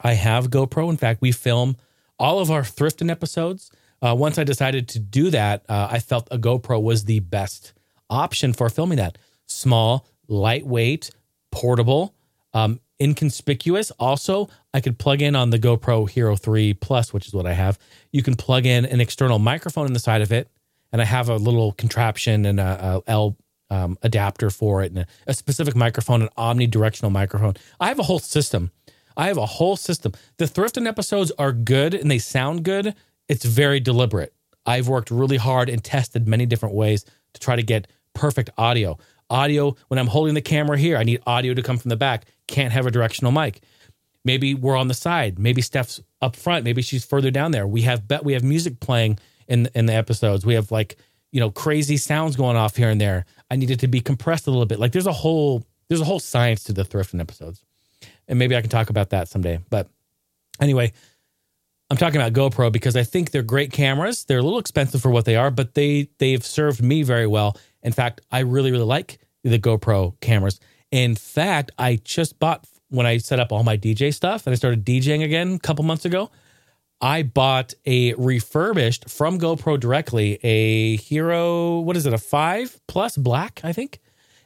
[0.00, 1.76] i have gopro in fact we film
[2.18, 3.70] all of our thrifting episodes
[4.02, 7.72] uh, once i decided to do that uh, i felt a gopro was the best
[8.08, 11.10] option for filming that small lightweight
[11.50, 12.14] portable
[12.52, 13.90] um, inconspicuous.
[13.92, 17.54] Also, I could plug in on the GoPro Hero 3 Plus, which is what I
[17.54, 17.78] have.
[18.12, 20.48] You can plug in an external microphone in the side of it,
[20.92, 23.36] and I have a little contraption and a, a L
[23.70, 27.54] um, adapter for it, and a, a specific microphone, an omnidirectional microphone.
[27.78, 28.70] I have a whole system.
[29.16, 30.12] I have a whole system.
[30.38, 32.94] The thrifting episodes are good and they sound good.
[33.28, 34.32] It's very deliberate.
[34.64, 37.04] I've worked really hard and tested many different ways
[37.34, 38.98] to try to get perfect audio
[39.30, 40.96] audio when I'm holding the camera here.
[40.96, 42.26] I need audio to come from the back.
[42.48, 43.62] Can't have a directional mic.
[44.24, 45.38] Maybe we're on the side.
[45.38, 46.64] Maybe Steph's up front.
[46.64, 47.66] Maybe she's further down there.
[47.66, 49.18] We have bet we have music playing
[49.48, 50.44] in in the episodes.
[50.44, 50.96] We have like
[51.32, 53.24] you know crazy sounds going off here and there.
[53.50, 54.78] I need it to be compressed a little bit.
[54.78, 57.64] Like there's a whole there's a whole science to the thrifting episodes,
[58.28, 59.58] and maybe I can talk about that someday.
[59.70, 59.88] But
[60.60, 60.92] anyway,
[61.90, 64.24] I'm talking about GoPro because I think they're great cameras.
[64.24, 67.56] They're a little expensive for what they are, but they they've served me very well.
[67.82, 70.60] In fact, I really really like the GoPro cameras.
[70.90, 74.56] In fact, I just bought when I set up all my DJ stuff and I
[74.56, 76.30] started DJing again a couple months ago.
[77.00, 81.80] I bought a refurbished from GoPro directly a Hero.
[81.80, 82.12] What is it?
[82.12, 84.00] A five plus black, I think,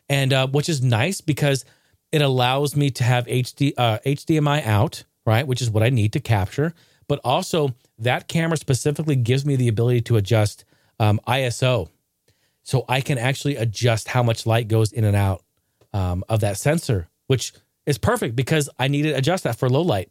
[0.09, 1.65] and uh, which is nice because
[2.13, 6.13] it allows me to have HD uh, HDMI out, right, which is what I need
[6.13, 6.75] to capture.
[7.09, 10.65] But also, that camera specifically gives me the ability to adjust
[11.01, 11.89] um, ISO
[12.63, 15.43] so I can actually adjust how much light goes in and out
[15.93, 17.53] um, of that sensor, which
[17.87, 20.11] is perfect because I need to adjust that for low light.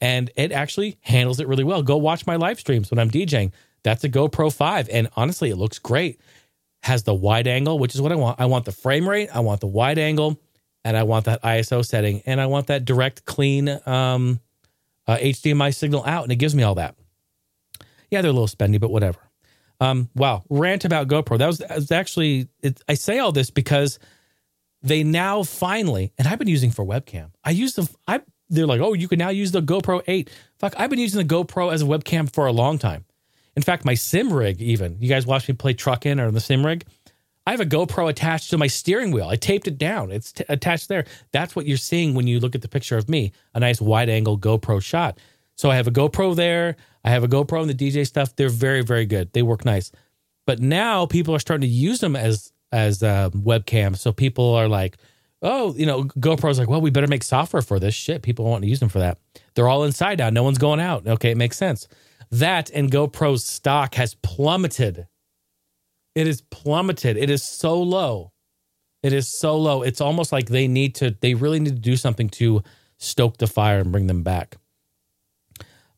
[0.00, 1.82] And it actually handles it really well.
[1.82, 3.52] Go watch my live streams when I'm DJing.
[3.82, 4.88] That's a GoPro 5.
[4.90, 6.20] And honestly, it looks great.
[6.82, 8.40] Has the wide angle, which is what I want.
[8.40, 10.40] I want the frame rate, I want the wide angle,
[10.82, 14.40] and I want that ISO setting, and I want that direct, clean um,
[15.06, 16.22] uh, HDMI signal out.
[16.22, 16.94] And it gives me all that.
[18.10, 19.18] Yeah, they're a little spendy, but whatever.
[19.78, 21.38] Um, wow, rant about GoPro.
[21.38, 22.48] That was, that was actually.
[22.62, 23.98] It, I say all this because
[24.82, 27.30] they now finally, and I've been using for webcam.
[27.44, 28.20] I use them, I
[28.50, 30.28] they're like, oh, you can now use the GoPro Eight.
[30.58, 33.04] Fuck, I've been using the GoPro as a webcam for a long time.
[33.56, 36.40] In fact, my sim rig, even you guys watch me play truck in or the
[36.40, 36.84] sim rig.
[37.46, 39.28] I have a GoPro attached to my steering wheel.
[39.28, 40.10] I taped it down.
[40.10, 41.06] It's t- attached there.
[41.32, 44.08] That's what you're seeing when you look at the picture of me, a nice wide
[44.08, 45.18] angle GoPro shot.
[45.56, 46.76] So I have a GoPro there.
[47.04, 48.36] I have a GoPro and the DJ stuff.
[48.36, 49.32] They're very, very good.
[49.32, 49.90] They work nice.
[50.46, 53.98] But now people are starting to use them as as uh, webcams.
[53.98, 54.96] So people are like,
[55.42, 58.22] oh, you know, GoPro's like, well, we better make software for this shit.
[58.22, 59.18] People want to use them for that.
[59.54, 60.30] They're all inside now.
[60.30, 61.06] No one's going out.
[61.06, 61.88] Okay, it makes sense.
[62.30, 65.06] That and GoPro's stock has plummeted.
[66.14, 67.16] It is plummeted.
[67.16, 68.32] It is so low.
[69.02, 69.82] It is so low.
[69.82, 72.62] It's almost like they need to, they really need to do something to
[72.98, 74.56] stoke the fire and bring them back.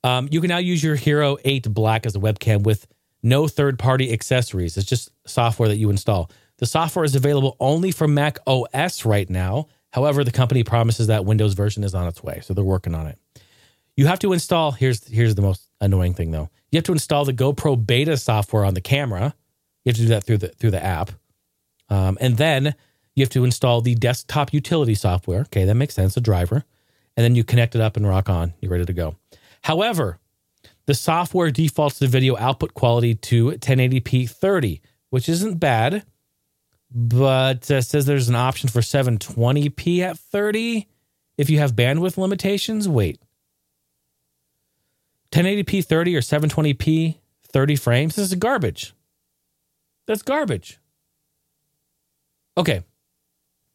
[0.04, 2.86] Um, you can now use your Hero 8 Black as a webcam with
[3.22, 4.76] no third party accessories.
[4.76, 6.30] It's just software that you install.
[6.62, 9.66] The software is available only for Mac OS right now.
[9.90, 13.08] However, the company promises that Windows version is on its way, so they're working on
[13.08, 13.18] it.
[13.96, 14.70] You have to install.
[14.70, 16.50] Here's here's the most annoying thing though.
[16.70, 19.34] You have to install the GoPro Beta software on the camera.
[19.84, 21.10] You have to do that through the through the app,
[21.88, 22.76] um, and then
[23.16, 25.40] you have to install the desktop utility software.
[25.40, 26.16] Okay, that makes sense.
[26.16, 26.62] A driver,
[27.16, 28.54] and then you connect it up and rock on.
[28.60, 29.16] You're ready to go.
[29.62, 30.20] However,
[30.86, 36.04] the software defaults the video output quality to 1080p 30, which isn't bad,
[36.94, 40.86] but uh, says there's an option for 720p at 30
[41.38, 42.88] if you have bandwidth limitations.
[42.88, 43.20] Wait.
[45.30, 47.16] 1080p 30 or 720p
[47.48, 48.16] 30 frames?
[48.16, 48.94] This is garbage.
[50.06, 50.78] That's garbage.
[52.56, 52.82] Okay.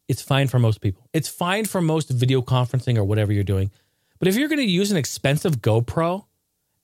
[0.06, 1.08] It's fine for most people.
[1.12, 3.70] It's fine for most video conferencing or whatever you're doing.
[4.18, 6.24] But if you're going to use an expensive GoPro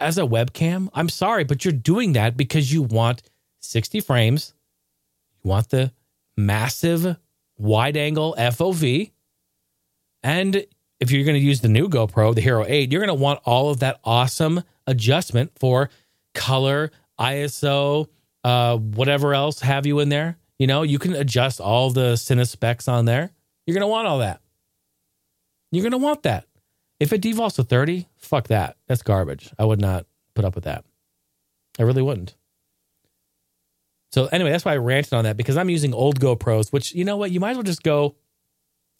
[0.00, 3.22] as a webcam, I'm sorry, but you're doing that because you want
[3.60, 4.52] 60 frames.
[5.42, 5.92] You want the
[6.36, 7.16] massive
[7.56, 9.10] wide angle FOV.
[10.22, 10.64] And
[11.00, 13.40] if you're going to use the new GoPro, the Hero 8, you're going to want
[13.44, 15.90] all of that awesome adjustment for
[16.34, 18.08] color, ISO,
[18.42, 20.38] uh, whatever else have you in there.
[20.58, 23.30] You know, you can adjust all the Cine specs on there.
[23.66, 24.40] You're going to want all that.
[25.72, 26.46] You're going to want that.
[27.00, 28.76] If it defaults to 30, fuck that.
[28.86, 29.50] That's garbage.
[29.58, 30.84] I would not put up with that.
[31.78, 32.36] I really wouldn't.
[34.14, 37.04] So anyway, that's why I ranted on that because I'm using old GoPros, which you
[37.04, 38.14] know what, you might as well just go.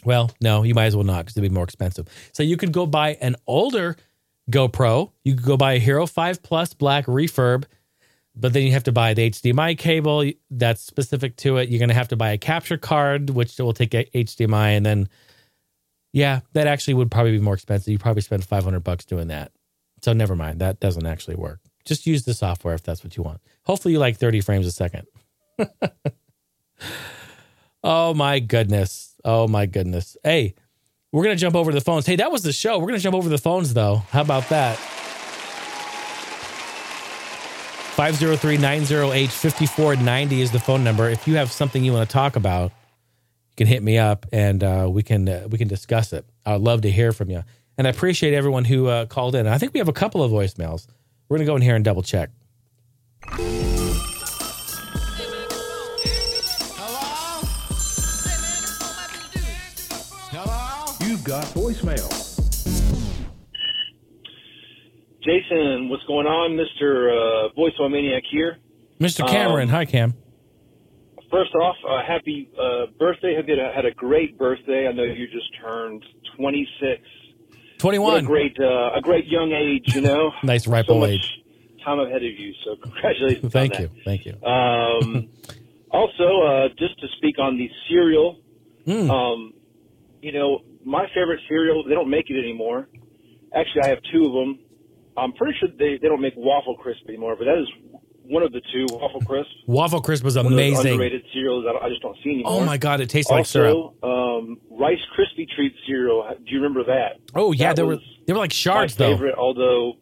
[0.04, 2.08] Well, no, you might as well not because it'd be more expensive.
[2.32, 3.96] So you could go buy an older
[4.50, 5.12] GoPro.
[5.22, 7.62] You could go buy a Hero 5 Plus Black refurb,
[8.34, 11.68] but then you have to buy the HDMI cable that's specific to it.
[11.68, 15.08] You're going to have to buy a capture card, which will take HDMI, and then
[16.12, 17.92] yeah, that actually would probably be more expensive.
[17.92, 19.52] You probably spend 500 bucks doing that.
[20.02, 20.58] So never mind.
[20.58, 21.60] That doesn't actually work.
[21.84, 23.40] Just use the software if that's what you want.
[23.64, 25.06] Hopefully you like 30 frames a second.
[27.82, 29.14] oh my goodness.
[29.24, 30.16] Oh my goodness.
[30.22, 30.54] Hey,
[31.12, 32.06] we're going to jump over to the phones.
[32.06, 32.78] Hey, that was the show.
[32.78, 34.02] We're going to jump over to the phones though.
[34.10, 34.78] How about that?
[37.94, 41.08] 503 908 5490 is the phone number.
[41.08, 42.72] If you have something you want to talk about,
[43.50, 46.26] you can hit me up and uh, we can uh, we can discuss it.
[46.44, 47.44] I'd love to hear from you.
[47.78, 49.46] And I appreciate everyone who uh, called in.
[49.46, 50.88] I think we have a couple of voicemails.
[51.28, 52.30] We're going to go in here and double check.
[53.34, 53.42] You've
[61.24, 62.08] got voicemail.
[65.20, 68.58] Jason, what's going on, Mister uh, Voicemail Maniac here?
[69.00, 69.26] Mr.
[69.26, 69.68] Cameron.
[69.68, 70.14] Um, Hi, Cam.
[71.28, 73.34] First off, uh, happy uh, birthday!
[73.34, 74.86] Have you had a great birthday?
[74.86, 76.04] I know you just turned
[76.36, 77.02] 26.
[77.82, 78.24] What a 21.
[78.26, 80.30] great, uh, a great young age, you know.
[80.44, 81.43] Nice ripe so old much age.
[81.84, 82.52] Time ahead of you.
[82.64, 83.52] So congratulations.
[83.52, 83.88] Thank on you.
[83.88, 84.04] that.
[84.04, 84.32] Thank you.
[84.44, 85.28] Um,
[85.90, 88.40] also, uh, just to speak on the cereal,
[88.86, 89.08] Mm.
[89.08, 89.54] um,
[90.20, 92.86] you know, my favorite cereal, they don't make it anymore.
[93.54, 94.58] Actually, I have two of them.
[95.16, 97.68] I'm pretty sure they, they don't make Waffle Crisp anymore, but that is
[98.24, 99.48] one of the two, Waffle Crisp.
[99.66, 100.92] Waffle Crisp was One of those amazing.
[100.92, 102.52] underrated cereals that I just don't see anymore.
[102.60, 103.74] Oh my God, it tastes like syrup.
[104.02, 106.28] also, um, Rice Krispie Treat cereal.
[106.36, 107.20] Do you remember that?
[107.34, 109.12] Oh yeah, that they were they were like My shards though.
[109.12, 109.94] favorite, although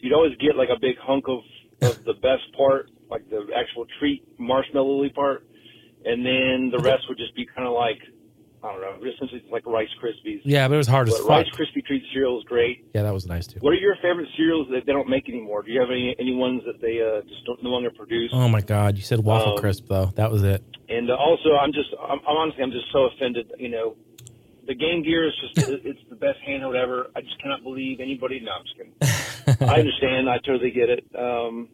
[0.00, 1.40] you'd always get like a big hunk of,
[1.82, 5.46] of the best part, like the actual treat marshmallowy part,
[6.04, 7.98] and then the rest would just be kind of like
[8.62, 10.40] I don't know, essentially it's like Rice Krispies.
[10.42, 11.28] Yeah, but it was hard as But fuck.
[11.30, 12.86] Rice Krispie Treat cereal is great.
[12.92, 13.60] Yeah, that was nice too.
[13.60, 15.62] What are your favorite cereals that they don't make anymore?
[15.62, 18.30] Do you have any any ones that they uh, just don't no longer produce?
[18.34, 20.06] Oh my God, you said waffle Um, crisp though.
[20.16, 20.64] That was it.
[20.88, 23.52] And uh, also, I'm just, I'm, I'm honestly, I'm just so offended.
[23.58, 23.96] You know,
[24.66, 27.10] the Game Gear is just, it's the best handheld ever.
[27.14, 28.40] I just cannot believe anybody.
[28.40, 28.92] No, I'm just kidding.
[29.60, 30.28] I understand.
[30.28, 31.04] I totally get it.
[31.16, 31.68] Um,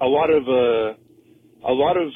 [0.00, 0.94] a lot of, uh,
[1.68, 2.10] a lot of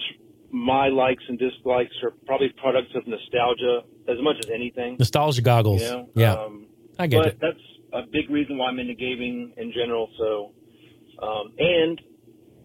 [0.51, 4.97] my likes and dislikes are probably products of nostalgia as much as anything.
[4.99, 5.82] Nostalgia goggles.
[5.82, 6.09] You know?
[6.14, 6.66] Yeah, Um,
[6.99, 7.39] I get but it.
[7.41, 7.59] that's
[7.93, 10.09] a big reason why I'm into gaming in general.
[10.18, 10.53] So,
[11.22, 12.01] um, and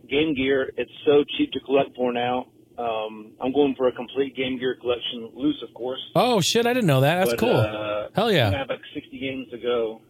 [0.09, 2.47] Game Gear, it's so cheap to collect for now.
[2.78, 5.99] Um, I'm going for a complete Game Gear collection, loose, of course.
[6.15, 7.15] Oh shit, I didn't know that.
[7.26, 7.55] That's but, cool.
[7.57, 8.49] Uh, Hell yeah.
[8.49, 10.01] I have like 60 games to go.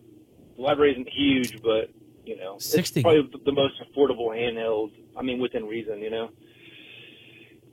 [0.56, 1.90] The library isn't huge, but
[2.30, 3.00] you know, 60.
[3.00, 4.92] it's probably the most affordable handheld.
[5.18, 6.30] I mean, within reason, you know.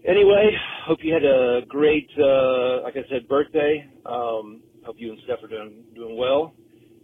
[0.07, 0.50] Anyway,
[0.86, 3.84] hope you had a great, uh, like I said, birthday.
[4.07, 6.54] Um, hope you and Steph are doing doing well,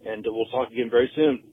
[0.05, 1.43] and we'll talk again very soon.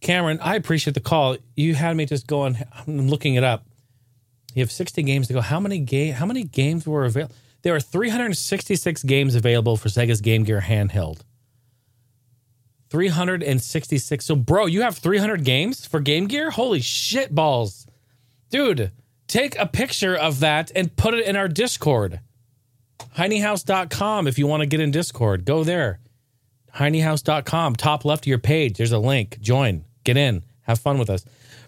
[0.00, 1.36] Cameron, I appreciate the call.
[1.54, 2.58] You had me just going.
[2.86, 3.64] I'm looking it up.
[4.54, 5.40] You have 60 games to go.
[5.40, 6.14] How many game?
[6.14, 7.34] How many games were available?
[7.62, 11.20] There are 366 games available for Sega's Game Gear handheld.
[12.90, 14.24] 366.
[14.24, 16.50] So, bro, you have 300 games for Game Gear?
[16.50, 17.86] Holy shit balls.
[18.50, 18.92] Dude,
[19.26, 22.20] take a picture of that and put it in our Discord.
[23.16, 25.44] HineyHouse.com if you want to get in Discord.
[25.44, 26.00] Go there.
[26.76, 27.76] HineyHouse.com.
[27.76, 28.76] Top left of your page.
[28.76, 29.38] There's a link.
[29.40, 29.84] Join.
[30.04, 30.42] Get in.
[30.62, 31.24] Have fun with us.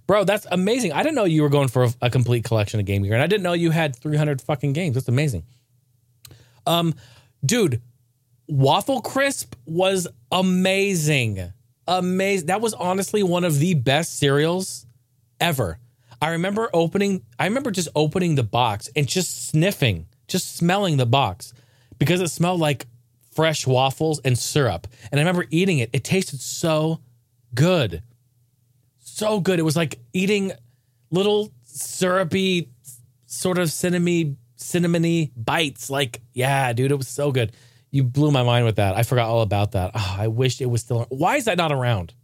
[0.07, 0.93] Bro, that's amazing.
[0.93, 3.23] I didn't know you were going for a, a complete collection of Game Gear, and
[3.23, 4.95] I didn't know you had 300 fucking games.
[4.95, 5.45] That's amazing.
[6.67, 6.95] Um,
[7.45, 7.81] dude,
[8.51, 11.53] Waffle Crisp was amazing.
[11.87, 12.47] Amazing.
[12.49, 14.87] That was honestly one of the best cereals
[15.39, 15.79] ever.
[16.21, 21.07] I remember opening, I remember just opening the box and just sniffing, just smelling the
[21.07, 21.55] box
[21.99, 22.87] because it smelled like
[23.31, 24.89] fresh waffles and syrup.
[25.13, 25.91] And I remember eating it.
[25.93, 27.01] It tasted so
[27.55, 28.03] good.
[28.99, 29.61] So good.
[29.61, 30.53] It was like eating
[31.13, 32.69] little syrupy,
[33.27, 35.89] sort of cinnamony, cinnamony bites.
[35.89, 37.53] Like, yeah, dude, it was so good.
[37.91, 38.97] You blew my mind with that.
[38.97, 39.91] I forgot all about that.
[39.95, 41.07] Oh, I wish it was still.
[41.09, 42.15] Why is that not around?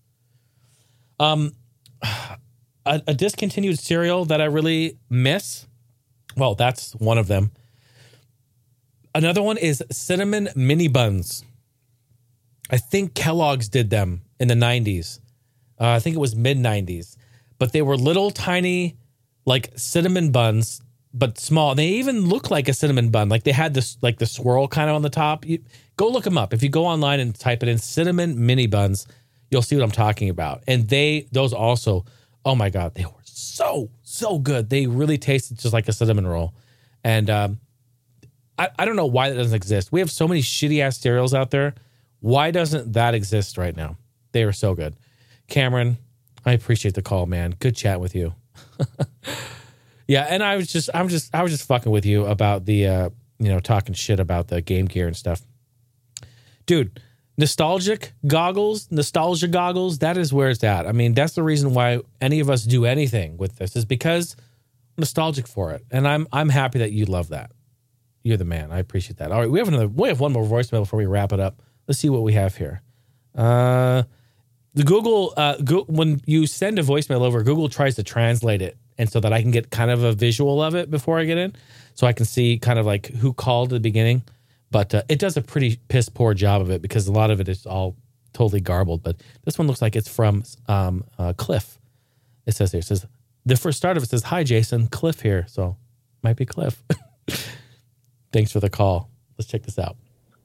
[1.19, 1.53] Um,
[2.03, 5.67] a, a discontinued cereal that I really miss.
[6.37, 7.51] Well, that's one of them.
[9.15, 11.45] Another one is cinnamon mini buns.
[12.71, 15.21] I think Kellogg's did them in the 90s.
[15.81, 17.17] Uh, I think it was mid 90s.
[17.59, 18.97] But they were little tiny,
[19.47, 20.83] like cinnamon buns,
[21.17, 21.75] but small.
[21.75, 23.31] They even look like a cinnamon bun.
[23.31, 25.47] Like they had this, like the swirl kind of on the top.
[25.47, 25.61] You,
[25.97, 26.53] go look them up.
[26.53, 29.07] If you go online and type it in cinnamon mini buns,
[29.51, 30.63] you'll see what I'm talking about.
[30.67, 32.05] And they, those also,
[32.45, 34.69] oh my God, they were so, so good.
[34.69, 36.53] They really tasted just like a cinnamon roll.
[37.03, 37.61] And um,
[38.59, 39.91] I, I don't know why that doesn't exist.
[39.91, 41.75] We have so many shitty ass cereals out there.
[42.21, 43.97] Why doesn't that exist right now?
[44.33, 44.95] They are so good.
[45.49, 45.97] Cameron,
[46.45, 47.55] I appreciate the call, man.
[47.59, 48.35] Good chat with you.
[50.09, 52.87] yeah, and I was just I'm just I was just fucking with you about the
[52.87, 55.43] uh, you know, talking shit about the Game Gear and stuff.
[56.65, 57.01] Dude,
[57.37, 60.87] nostalgic goggles, nostalgia goggles, that is where it's at.
[60.87, 64.37] I mean, that's the reason why any of us do anything with this is because
[64.97, 65.85] I'm nostalgic for it.
[65.91, 67.53] And I'm I'm happy that you love that.
[68.23, 68.73] You're the man.
[68.73, 69.31] I appreciate that.
[69.31, 71.63] All right, we have another we have one more voicemail before we wrap it up.
[71.87, 72.83] Let's see what we have here.
[73.35, 74.05] Uh
[74.77, 78.77] the Google, uh, Go- when you send a voicemail over, Google tries to translate it,
[78.99, 81.39] and so that I can get kind of a visual of it before I get
[81.39, 81.55] in,
[81.95, 84.23] so I can see kind of like who called at the beginning.
[84.71, 87.41] But uh, it does a pretty piss poor job of it because a lot of
[87.41, 87.97] it is all
[88.35, 89.03] totally garbled.
[89.03, 91.79] But this one looks like it's from um, uh, Cliff.
[92.45, 93.07] It says here, it says
[93.47, 95.77] the first start of it says, "Hi Jason, Cliff here," so
[96.23, 96.83] might be Cliff.
[98.33, 99.09] Thanks for the call.
[99.39, 99.97] Let's check this out.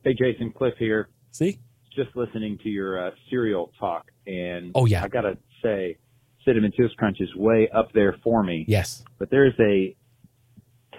[0.05, 1.09] Hey, Jason, Cliff here.
[1.31, 1.59] See,
[1.95, 5.03] Just listening to your uh, cereal talk, and Oh, yeah.
[5.03, 5.97] I gotta say,
[6.45, 8.65] cinnamon toast crunch is way up there for me.
[8.67, 9.95] yes, But there's a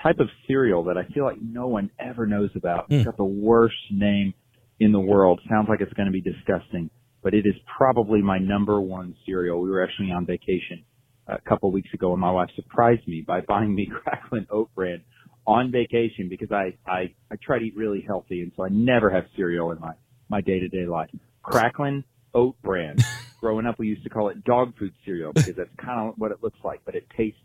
[0.03, 2.87] type of cereal that I feel like no one ever knows about.
[2.87, 2.95] Hmm.
[2.95, 4.35] It's got the worst name
[4.81, 5.41] in the world.
[5.49, 6.91] Sounds like it's going to be disgusting,
[7.23, 9.61] but it is probably my number one cereal.
[9.61, 10.85] We were actually on vacation
[11.29, 14.71] a couple of weeks ago, and my wife surprised me by buying me Cracklin Oat
[14.75, 15.03] Bran
[15.47, 19.09] on vacation because I I I try to eat really healthy, and so I never
[19.11, 19.93] have cereal in my
[20.33, 21.11] my day to day life.
[21.45, 22.03] Cracklin
[22.35, 22.97] Oat Bran.
[23.41, 26.33] Growing up, we used to call it dog food cereal because that's kind of what
[26.33, 27.39] it looks like, but it tastes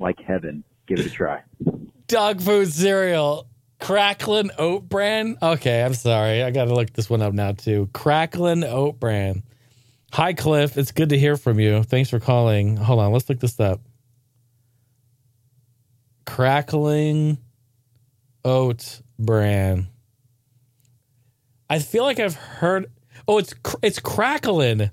[0.00, 0.64] like heaven.
[0.86, 1.42] Give it a try.
[2.08, 3.46] dog food cereal.
[3.78, 5.36] Cracklin oat bran.
[5.42, 6.42] Okay, I'm sorry.
[6.42, 7.90] I got to look this one up now too.
[7.92, 9.42] Cracklin oat bran.
[10.12, 10.78] Hi, Cliff.
[10.78, 11.82] It's good to hear from you.
[11.82, 12.76] Thanks for calling.
[12.76, 13.12] Hold on.
[13.12, 13.80] Let's look this up.
[16.24, 17.38] Crackling
[18.44, 19.88] oat bran.
[21.68, 22.90] I feel like I've heard.
[23.26, 24.90] Oh, it's it's crackling.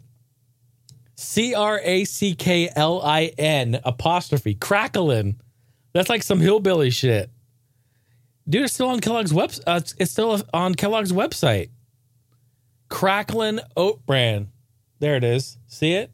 [1.16, 5.40] C R A C K L I N apostrophe crackling.
[5.94, 7.30] That's like some hillbilly shit.
[8.50, 9.52] Dude, it's still on Kellogg's web.
[9.68, 11.70] Uh, it's- it's still on Kellogg's website.
[12.90, 14.50] Cracklin oat bran.
[15.00, 15.58] There it is.
[15.68, 16.12] See it?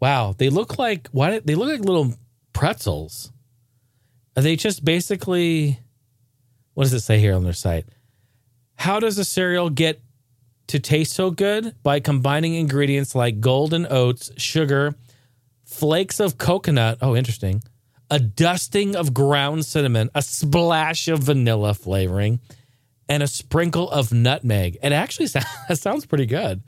[0.00, 1.40] Wow, they look like why?
[1.40, 2.14] They look like little
[2.52, 3.32] pretzels.
[4.36, 5.80] Are they just basically?
[6.78, 7.86] What does it say here on their site?
[8.76, 10.00] How does a cereal get
[10.68, 14.94] to taste so good by combining ingredients like golden oats, sugar,
[15.64, 16.98] flakes of coconut.
[17.02, 17.64] Oh, interesting.
[18.12, 22.38] A dusting of ground cinnamon, a splash of vanilla flavoring,
[23.08, 24.78] and a sprinkle of nutmeg.
[24.80, 26.62] It actually sounds, that sounds pretty good.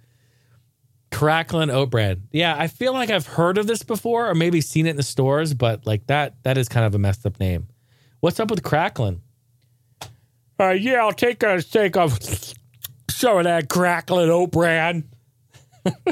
[1.13, 2.23] Cracklin oat bran.
[2.33, 5.05] Yeah, I feel like I've heard of this before or maybe seen it in the
[5.05, 7.69] stores, but like that that is kind of a messed up name.
[8.19, 9.21] What's up with Cracklin?
[10.61, 12.19] Uh, yeah, I'll take a take of
[13.09, 15.05] some of that Cracklin oat bran.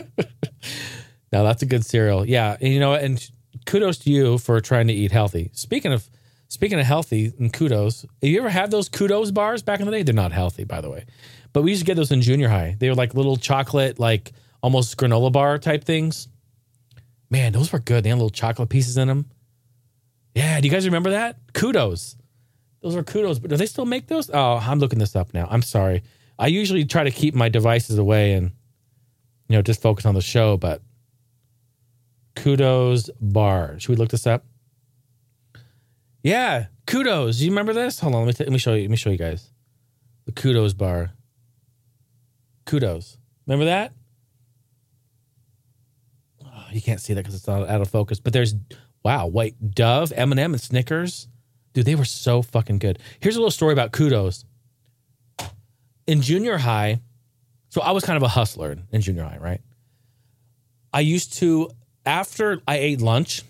[1.33, 2.27] now that's a good cereal.
[2.27, 3.31] Yeah, and you know, and
[3.67, 5.51] kudos to you for trying to eat healthy.
[5.53, 6.09] Speaking of
[6.49, 9.93] speaking of healthy and kudos, have you ever had those kudos bars back in the
[9.93, 10.03] day?
[10.03, 11.05] They're not healthy, by the way,
[11.53, 12.75] but we used to get those in junior high.
[12.79, 14.33] They were like little chocolate, like
[14.63, 16.27] almost granola bar type things.
[17.29, 18.03] Man, those were good.
[18.03, 19.27] They had little chocolate pieces in them.
[20.35, 21.37] Yeah, do you guys remember that?
[21.53, 22.17] Kudos.
[22.89, 24.31] Those are kudos, but do they still make those?
[24.33, 25.47] Oh, I'm looking this up now.
[25.51, 26.03] I'm sorry.
[26.39, 28.53] I usually try to keep my devices away and
[29.47, 30.81] you know just focus on the show, but
[32.35, 33.79] kudos bar.
[33.79, 34.47] Should we look this up?
[36.23, 37.37] Yeah, kudos.
[37.37, 38.01] Do you remember this?
[38.01, 38.85] Hold on, let me t- let me show you.
[38.85, 39.51] Let me show you guys
[40.25, 41.11] the kudos bar.
[42.65, 43.19] Kudos.
[43.47, 43.93] Remember that?
[46.43, 48.19] Oh, you can't see that because it's not out of focus.
[48.19, 48.55] But there's
[49.05, 51.29] wow, wait, Dove, M and m and Snickers,
[51.73, 52.99] dude, they were so fucking good.
[53.21, 54.45] Here's a little story about kudos.
[56.07, 57.01] In junior high,
[57.69, 59.61] so I was kind of a hustler in junior high, right?
[60.93, 61.71] I used to
[62.07, 63.43] after I ate lunch,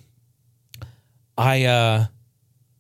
[1.37, 2.07] I uh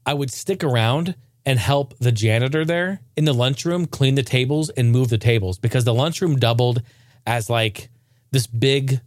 [0.05, 1.15] I would stick around
[1.47, 5.59] and help the janitor there in the lunchroom clean the tables and move the tables
[5.59, 6.83] because the lunchroom doubled
[7.27, 7.89] as like
[8.33, 9.01] this big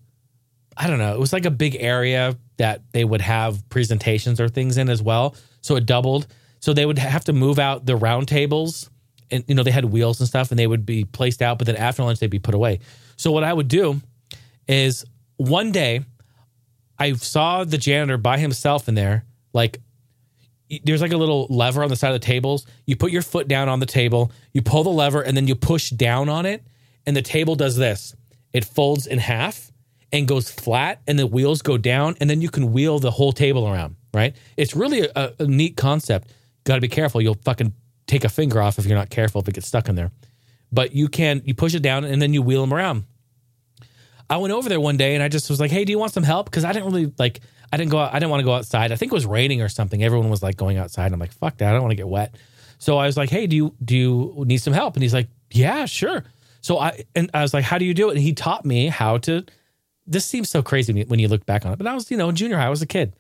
[0.78, 4.48] I don't know, it was like a big area that they would have presentations or
[4.48, 5.36] things in as well.
[5.62, 6.28] So it doubled.
[6.60, 8.90] So they would have to move out the round tables
[9.32, 11.66] and you know they had wheels and stuff and they would be placed out but
[11.66, 12.80] then after lunch they'd be put away.
[13.16, 14.02] So what I would do
[14.68, 15.06] is
[15.38, 16.02] one day
[17.00, 19.80] I saw the janitor by himself in there like
[20.84, 22.66] there's like a little lever on the side of the tables.
[22.86, 25.56] You put your foot down on the table, you pull the lever, and then you
[25.56, 26.64] push down on it,
[27.06, 28.16] and the table does this.
[28.54, 29.72] It folds in half
[30.14, 33.34] and goes flat, and the wheels go down, and then you can wheel the whole
[33.34, 33.96] table around.
[34.14, 34.36] Right?
[34.58, 36.32] It's really a, a neat concept.
[36.64, 37.22] Got to be careful.
[37.22, 37.74] You'll fucking
[38.08, 40.12] take a finger off if you're not careful if it gets stuck in there.
[40.72, 43.06] But you can you push it down and then you wheel them around.
[44.30, 46.14] I went over there one day and I just was like, "Hey, do you want
[46.14, 47.42] some help?" Because I didn't really like
[47.72, 48.92] I didn't go out, I didn't want to go outside.
[48.92, 50.04] I think it was raining or something.
[50.04, 51.06] Everyone was like going outside.
[51.06, 51.70] And I'm like, fuck that.
[51.70, 52.36] I don't want to get wet.
[52.80, 54.96] So I was like, hey, do you do you need some help?
[54.96, 56.26] And he's like, yeah, sure.
[56.62, 58.14] So I and I was like, how do you do it?
[58.14, 59.46] And he taught me how to.
[60.08, 62.28] This seems so crazy when you look back on it, but I was, you know,
[62.28, 63.14] in junior high, I was a kid,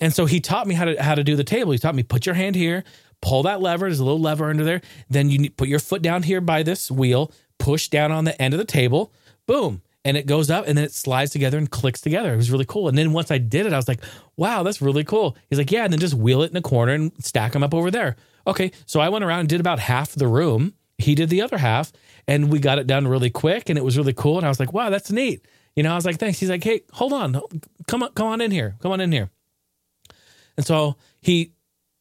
[0.00, 1.72] and so he taught me how to how to do the table.
[1.72, 2.84] He taught me put your hand here,
[3.20, 3.86] pull that lever.
[3.86, 4.80] There's a little lever under there.
[5.08, 8.54] Then you put your foot down here by this wheel, push down on the end
[8.54, 9.12] of the table.
[9.46, 12.32] Boom and it goes up and then it slides together and clicks together.
[12.32, 12.88] It was really cool.
[12.88, 14.00] And then once I did it, I was like,
[14.36, 15.36] wow, that's really cool.
[15.48, 17.74] He's like, yeah, and then just wheel it in a corner and stack them up
[17.74, 18.16] over there.
[18.46, 18.72] Okay.
[18.86, 20.74] So I went around and did about half the room.
[20.98, 21.92] He did the other half
[22.26, 24.38] and we got it done really quick and it was really cool.
[24.38, 25.46] And I was like, wow, that's neat.
[25.76, 26.38] You know, I was like, thanks.
[26.38, 27.40] He's like, hey, hold on.
[27.86, 28.76] Come on, come on in here.
[28.80, 29.30] Come on in here.
[30.60, 31.54] And so he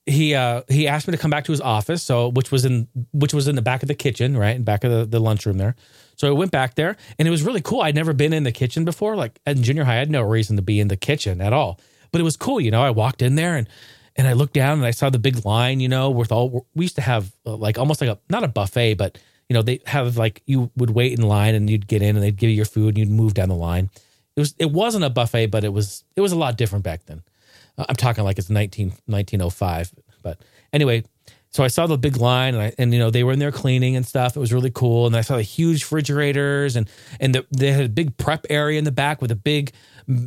[0.06, 2.90] he uh he asked me to come back to his office, so which was in
[3.14, 4.58] which was in the back of the kitchen, right?
[4.58, 5.78] In back of the, the lunchroom there.
[6.18, 7.80] So I went back there and it was really cool.
[7.80, 9.16] I'd never been in the kitchen before.
[9.16, 11.80] Like in junior high, I had no reason to be in the kitchen at all.
[12.12, 12.82] But it was cool, you know.
[12.82, 13.70] I walked in there and
[14.18, 16.84] and I looked down and I saw the big line, you know, with all we
[16.84, 19.80] used to have uh, like almost like a not a buffet, but you know, they
[19.86, 22.58] have like you would wait in line and you'd get in and they'd give you
[22.58, 23.90] your food and you'd move down the line.
[24.36, 27.06] It was it wasn't a buffet, but it was it was a lot different back
[27.06, 27.22] then.
[27.88, 30.40] I'm talking like it's 19 1905, but
[30.74, 31.04] anyway,
[31.52, 33.52] so I saw the big line and I, and you know they were in there
[33.52, 34.36] cleaning and stuff.
[34.36, 35.08] It was really cool.
[35.08, 38.78] And I saw the huge refrigerators and and the, they had a big prep area
[38.78, 39.74] in the back with a big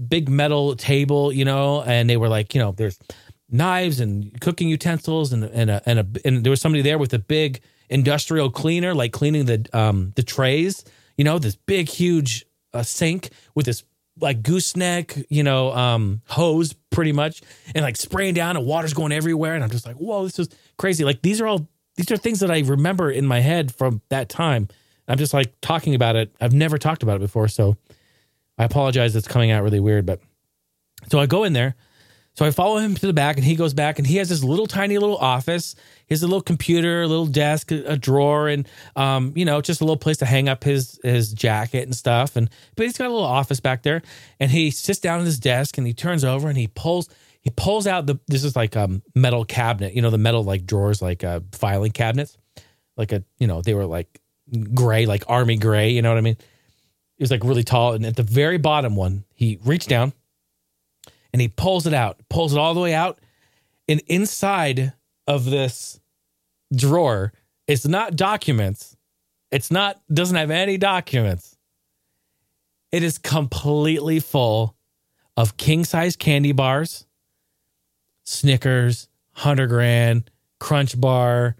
[0.08, 2.98] big metal table, you know, and they were like, you know, there's
[3.50, 7.14] knives and cooking utensils and and a, and a, and there was somebody there with
[7.14, 10.84] a big industrial cleaner like cleaning the um the trays,
[11.16, 13.84] you know, this big huge uh, sink with this
[14.22, 17.42] like gooseneck, you know, um, hose pretty much,
[17.74, 19.54] and like spraying down and water's going everywhere.
[19.54, 20.48] And I'm just like, whoa, this is
[20.78, 21.04] crazy.
[21.04, 24.28] Like these are all these are things that I remember in my head from that
[24.28, 24.68] time.
[25.08, 26.34] I'm just like talking about it.
[26.40, 27.76] I've never talked about it before, so
[28.56, 29.14] I apologize.
[29.16, 30.20] It's coming out really weird, but
[31.10, 31.74] so I go in there
[32.34, 34.42] so I follow him to the back, and he goes back, and he has this
[34.42, 35.74] little tiny little office.
[36.06, 38.66] He has a little computer, a little desk, a, drawer, and
[38.96, 42.36] um, you know, just a little place to hang up his his jacket and stuff.
[42.36, 44.00] And but he's got a little office back there,
[44.40, 47.10] and he sits down at his desk, and he turns over, and he pulls
[47.42, 50.42] he pulls out the this is like a um, metal cabinet, you know, the metal
[50.42, 52.38] like drawers, like uh, filing cabinets,
[52.96, 54.22] like a you know they were like
[54.72, 56.36] gray, like army gray, you know what I mean?
[57.18, 60.14] It was like really tall, and at the very bottom one, he reached down
[61.32, 63.18] and he pulls it out, pulls it all the way out.
[63.88, 64.92] And inside
[65.26, 66.00] of this
[66.74, 67.32] drawer,
[67.66, 68.96] it's not documents.
[69.50, 71.56] It's not, doesn't have any documents.
[72.90, 74.76] It is completely full
[75.36, 77.06] of king size candy bars,
[78.24, 80.30] Snickers, 100 grand,
[80.60, 81.56] Crunch Bar,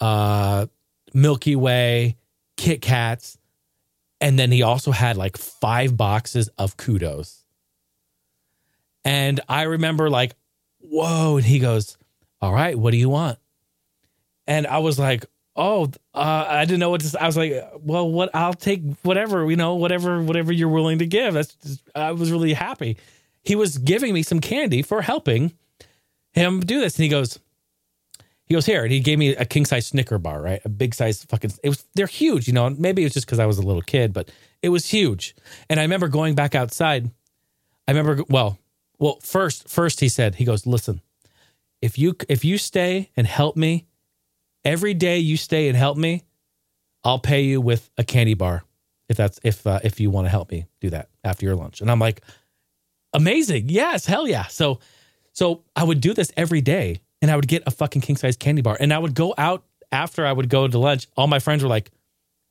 [0.00, 0.66] uh,
[1.14, 2.16] Milky Way,
[2.56, 3.38] Kit Kats.
[4.20, 7.45] And then he also had like five boxes of kudos.
[9.06, 10.34] And I remember like,
[10.80, 11.36] whoa.
[11.36, 11.96] And he goes,
[12.40, 13.38] All right, what do you want?
[14.48, 17.22] And I was like, Oh, uh, I didn't know what to.
[17.22, 21.06] I was like, Well, what I'll take whatever, you know, whatever, whatever you're willing to
[21.06, 21.34] give.
[21.34, 22.96] That's just, I was really happy.
[23.44, 25.52] He was giving me some candy for helping
[26.32, 26.96] him do this.
[26.96, 27.38] And he goes,
[28.46, 30.60] he goes here and he gave me a king size Snicker bar, right?
[30.64, 31.52] A big size fucking.
[31.62, 32.68] It was they're huge, you know.
[32.70, 34.32] Maybe it was just because I was a little kid, but
[34.62, 35.36] it was huge.
[35.70, 37.08] And I remember going back outside.
[37.86, 38.58] I remember well,
[38.98, 41.00] well first first he said he goes listen,
[41.82, 43.86] if you if you stay and help me,
[44.64, 46.24] every day you stay and help me,
[47.04, 48.64] I'll pay you with a candy bar
[49.08, 51.80] if that's if uh, if you want to help me do that after your lunch.
[51.80, 52.22] And I'm like,
[53.12, 54.46] amazing, yes, hell yeah.
[54.46, 54.80] So
[55.32, 58.36] so I would do this every day and I would get a fucking king size
[58.36, 58.76] candy bar.
[58.78, 61.08] And I would go out after I would go to lunch.
[61.16, 61.90] All my friends were like,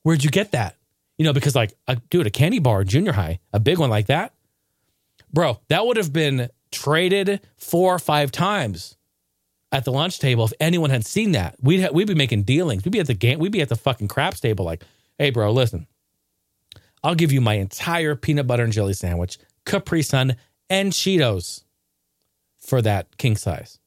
[0.04, 0.78] Where'd you get that?
[1.18, 4.06] You know, because like, a, dude, a candy bar, junior high, a big one like
[4.08, 4.35] that,
[5.36, 8.98] bro, that would have been traded four or five times
[9.72, 11.56] at the lunch table if anyone had seen that.
[11.62, 12.84] We'd ha- we'd be making dealings.
[12.84, 13.38] We'd be at the game.
[13.38, 14.66] We'd be at the fucking craps table.
[14.66, 14.84] Like,
[15.20, 15.86] hey, bro, listen,
[17.04, 20.38] I'll give you my entire peanut butter and jelly sandwich, Capri Sun,
[20.70, 21.64] and Cheetos
[22.58, 23.78] for that king size.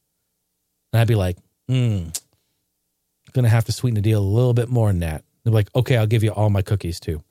[0.93, 1.37] And I'd be like,
[1.67, 2.09] hmm,
[3.33, 5.23] gonna have to sweeten the deal a little bit more than that.
[5.43, 7.23] They're like, okay, I'll give you all my cookies too.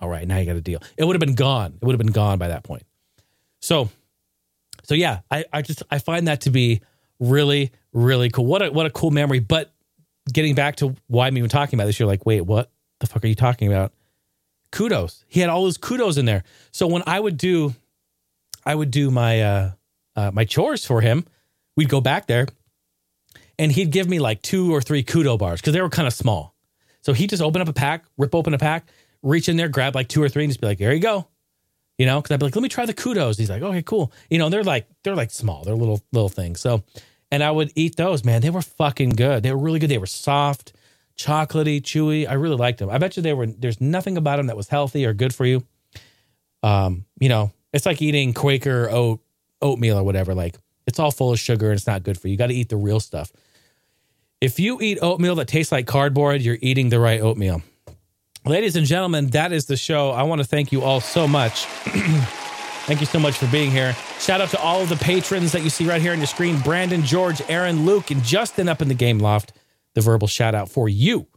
[0.00, 0.82] All right, now you got a deal.
[0.96, 1.78] It would have been gone.
[1.80, 2.82] It would have been gone by that point.
[3.60, 3.90] So,
[4.82, 6.80] so yeah, I, I just I find that to be
[7.18, 8.46] really, really cool.
[8.46, 9.38] What a what a cool memory.
[9.40, 9.72] But
[10.32, 13.24] getting back to why I'm even talking about this, you're like, wait, what the fuck
[13.24, 13.92] are you talking about?
[14.72, 15.24] Kudos.
[15.28, 16.44] He had all those kudos in there.
[16.72, 17.74] So when I would do,
[18.64, 19.70] I would do my uh,
[20.16, 21.26] uh my chores for him.
[21.76, 22.46] We'd go back there
[23.60, 26.14] and he'd give me like two or three kudo bars because they were kind of
[26.14, 26.54] small.
[27.02, 28.86] So he'd just open up a pack, rip open a pack,
[29.22, 31.28] reach in there, grab like two or three, and just be like, "There you go,"
[32.00, 32.20] you know.
[32.20, 34.48] Because I'd be like, "Let me try the kudos." He's like, "Okay, cool." You know,
[34.48, 36.60] they're like they're like small, they're little little things.
[36.60, 36.82] So,
[37.30, 38.24] and I would eat those.
[38.24, 39.42] Man, they were fucking good.
[39.42, 39.90] They were really good.
[39.90, 40.72] They were soft,
[41.18, 42.26] chocolatey, chewy.
[42.26, 42.88] I really liked them.
[42.88, 43.46] I bet you they were.
[43.46, 45.62] There's nothing about them that was healthy or good for you.
[46.62, 49.20] Um, you know, it's like eating Quaker oat
[49.60, 50.34] oatmeal or whatever.
[50.34, 52.32] Like it's all full of sugar and it's not good for you.
[52.32, 53.30] You got to eat the real stuff.
[54.40, 57.62] If you eat oatmeal that tastes like cardboard, you're eating the right oatmeal.
[58.50, 60.10] Ladies and gentlemen, that is the show.
[60.10, 61.66] I want to thank you all so much.
[61.66, 63.92] thank you so much for being here.
[64.18, 66.58] Shout out to all of the patrons that you see right here on your screen
[66.58, 69.52] Brandon, George, Aaron, Luke, and Justin up in the game loft.
[69.94, 71.28] The verbal shout out for you.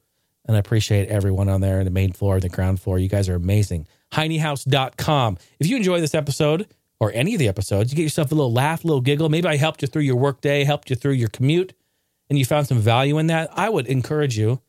[0.47, 2.97] And I appreciate everyone on there in the main floor, the ground floor.
[2.97, 3.85] You guys are amazing.
[4.13, 5.37] HineyHouse.com.
[5.59, 6.67] If you enjoy this episode
[6.99, 9.29] or any of the episodes, you get yourself a little laugh, a little giggle.
[9.29, 11.75] Maybe I helped you through your workday, helped you through your commute
[12.27, 14.61] and you found some value in that, I would encourage you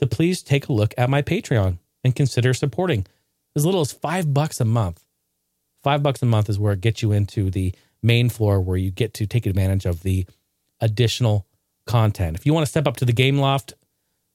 [0.00, 3.06] to please take a look at my Patreon and consider supporting
[3.56, 5.04] as little as five bucks a month.
[5.82, 8.90] Five bucks a month is where it gets you into the main floor where you
[8.90, 10.26] get to take advantage of the
[10.80, 11.46] additional
[11.86, 12.36] content.
[12.36, 13.74] If you want to step up to the Game Loft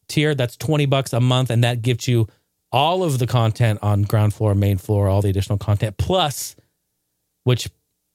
[0.08, 2.28] tier, that's 20 bucks a month, and that gives you
[2.72, 6.56] all of the content on ground floor, main floor, all the additional content, plus,
[7.44, 7.68] which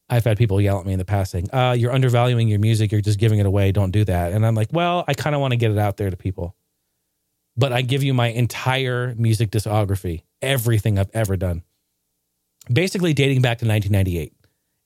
[0.08, 2.92] I've had people yell at me in the past saying, uh, you're undervaluing your music.
[2.92, 3.72] You're just giving it away.
[3.72, 4.32] Don't do that.
[4.32, 6.54] And I'm like, well, I kind of want to get it out there to people.
[7.56, 11.62] But I give you my entire music discography, everything I've ever done,
[12.72, 14.32] basically dating back to 1998,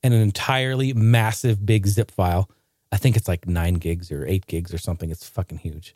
[0.03, 2.51] and an entirely massive big zip file.
[2.93, 5.11] I think it's like nine gigs or eight gigs or something.
[5.11, 5.95] It's fucking huge.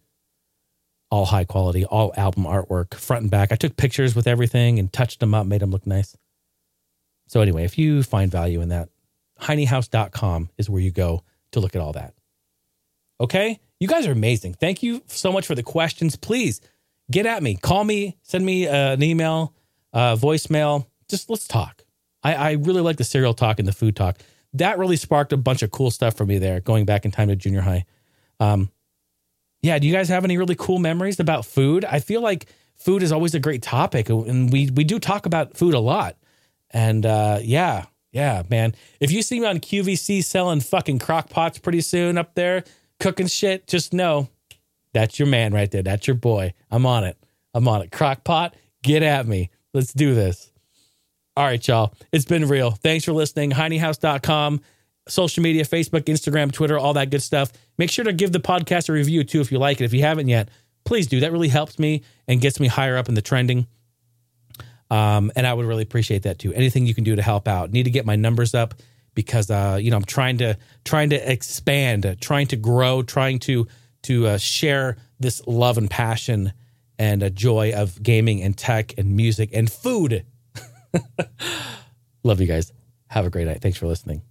[1.10, 3.52] All high quality, all album artwork, front and back.
[3.52, 6.16] I took pictures with everything and touched them up, made them look nice.
[7.28, 8.88] So, anyway, if you find value in that,
[9.40, 12.14] hineyhouse.com is where you go to look at all that.
[13.20, 13.60] Okay?
[13.80, 14.54] You guys are amazing.
[14.54, 16.16] Thank you so much for the questions.
[16.16, 16.60] Please
[17.10, 17.56] get at me.
[17.56, 19.54] Call me, send me uh, an email,
[19.92, 20.86] uh, voicemail.
[21.08, 21.84] Just let's talk.
[22.22, 24.18] I, I really like the cereal talk and the food talk.
[24.54, 27.28] That really sparked a bunch of cool stuff for me there, going back in time
[27.28, 27.84] to junior high.
[28.38, 28.70] Um,
[29.62, 31.84] yeah, do you guys have any really cool memories about food?
[31.84, 32.46] I feel like
[32.76, 36.16] food is always a great topic, and we we do talk about food a lot.
[36.70, 38.74] And uh, yeah, yeah, man.
[39.00, 42.64] If you see me on QVC selling fucking crock pots pretty soon up there,
[43.02, 44.28] cooking shit, just know
[44.94, 45.82] that's your man right there.
[45.82, 46.54] That's your boy.
[46.70, 47.18] I'm on it.
[47.52, 47.90] I'm on it.
[47.90, 49.50] Crock pot, get at me.
[49.74, 50.50] Let's do this.
[51.36, 51.94] All right, y'all.
[52.12, 52.70] It's been real.
[52.70, 53.50] Thanks for listening.
[53.50, 54.60] HineyHouse.com,
[55.08, 57.52] social media, Facebook, Instagram, Twitter, all that good stuff.
[57.76, 59.84] Make sure to give the podcast a review too if you like it.
[59.84, 60.50] If you haven't yet,
[60.84, 61.20] please do.
[61.20, 63.66] That really helps me and gets me higher up in the trending.
[64.90, 66.52] Um, and I would really appreciate that too.
[66.52, 67.72] Anything you can do to help out.
[67.72, 68.74] Need to get my numbers up
[69.14, 73.66] because uh, you know I'm trying to trying to expand, trying to grow, trying to
[74.02, 76.52] to uh, share this love and passion
[76.98, 80.24] and a joy of gaming and tech and music and food.
[82.24, 82.72] Love you guys.
[83.08, 83.60] Have a great night.
[83.60, 84.22] Thanks for listening.